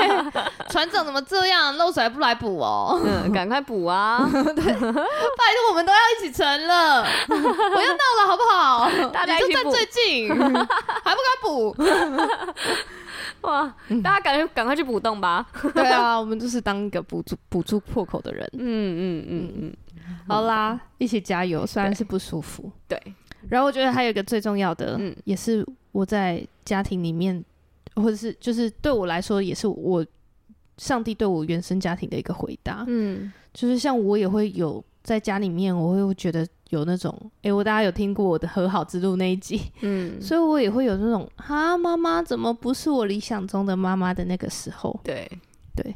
[0.72, 2.98] 船长怎么这样，漏水还不来补哦？
[3.04, 4.26] 嗯，赶快补啊！
[4.32, 8.90] 对，拜托，我们都要一起沉了，我要到了，好不好？
[9.12, 11.76] 大家一起你就在最近，还不敢补？
[13.48, 13.74] 哇！
[14.02, 15.46] 大家赶快赶快去补洞吧！
[15.74, 18.48] 对啊，我们就是当一个补住补住破口的人。
[18.52, 19.76] 嗯嗯嗯嗯，
[20.28, 21.66] 好啦，一起加油！
[21.66, 23.00] 虽然是不舒服，对。
[23.48, 27.42] 然后我觉得还有一个最重要的，嗯，也是我在家庭里面，
[27.96, 30.04] 或者是就是对我来说，也是我
[30.76, 32.84] 上帝对我原生家庭的一个回答。
[32.86, 36.46] 嗯，就是像我也会有在家里面，我会觉得。
[36.70, 44.14] 有那种，哎、欸，我大家有听过我的和好之路那一集，嗯， 所以我也会有那种，哈，妈妈怎么不是我理想中的妈妈？
[44.14, 45.30] 的那个时候，对，
[45.76, 45.94] 对，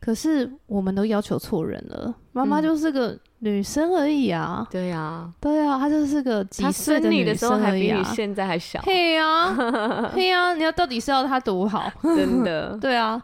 [0.00, 9.54] 可是我们都要求错人了，妈妈就是个女生而已啊，对呀，对啊，她就是个几岁的女生而已啊，比你现在还小，嘿呀，
[10.14, 11.90] 嘿呀，你要到底是要她多好？
[12.02, 13.22] 真的， 对啊，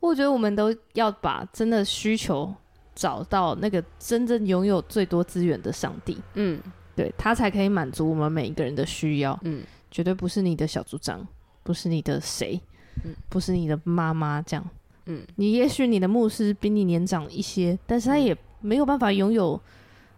[0.00, 2.54] 我觉得我们都要把真的需求。
[2.98, 6.60] 找到那个真正拥有最多资源的上帝，嗯，
[6.96, 11.24] 对，他才可以满足我们每一个人的需要，嗯，绝对不是你的小组长，
[11.62, 12.60] 不是你的谁，
[13.04, 14.70] 嗯，不是你的妈妈这样，
[15.06, 19.60] 嗯，你也许你的牧师比你年长一些，但是他也没有办法拥有，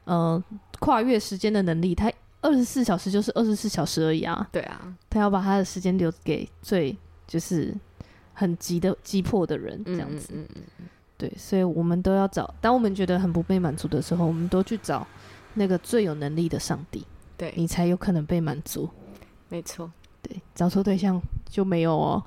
[0.04, 0.42] 呃，
[0.78, 2.10] 跨越时间的能力，他
[2.40, 7.74] 二十四小时就是二十四小时而已啊，对啊，他要把他的时间留给最就是
[8.32, 10.64] 很急的急迫的人，这样子，嗯嗯嗯。
[10.78, 10.86] 嗯
[11.20, 12.54] 对，所以我们都要找。
[12.62, 15.06] 当我们觉得很不被满足的时候，我们都去找
[15.52, 17.04] 那个最有能力的上帝。
[17.36, 18.88] 对，你才有可能被满足。
[19.50, 19.90] 没错，
[20.22, 22.24] 对，找错对象就没有哦。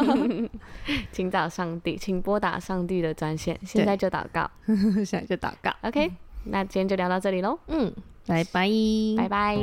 [1.10, 4.50] 请找上帝，请拨打上帝的专线，现在就祷告，
[5.02, 5.70] 现在就祷告。
[5.80, 6.12] OK，
[6.44, 7.58] 那今天就聊到这里喽。
[7.68, 7.90] 嗯，
[8.26, 8.68] 拜拜，
[9.16, 9.56] 拜拜。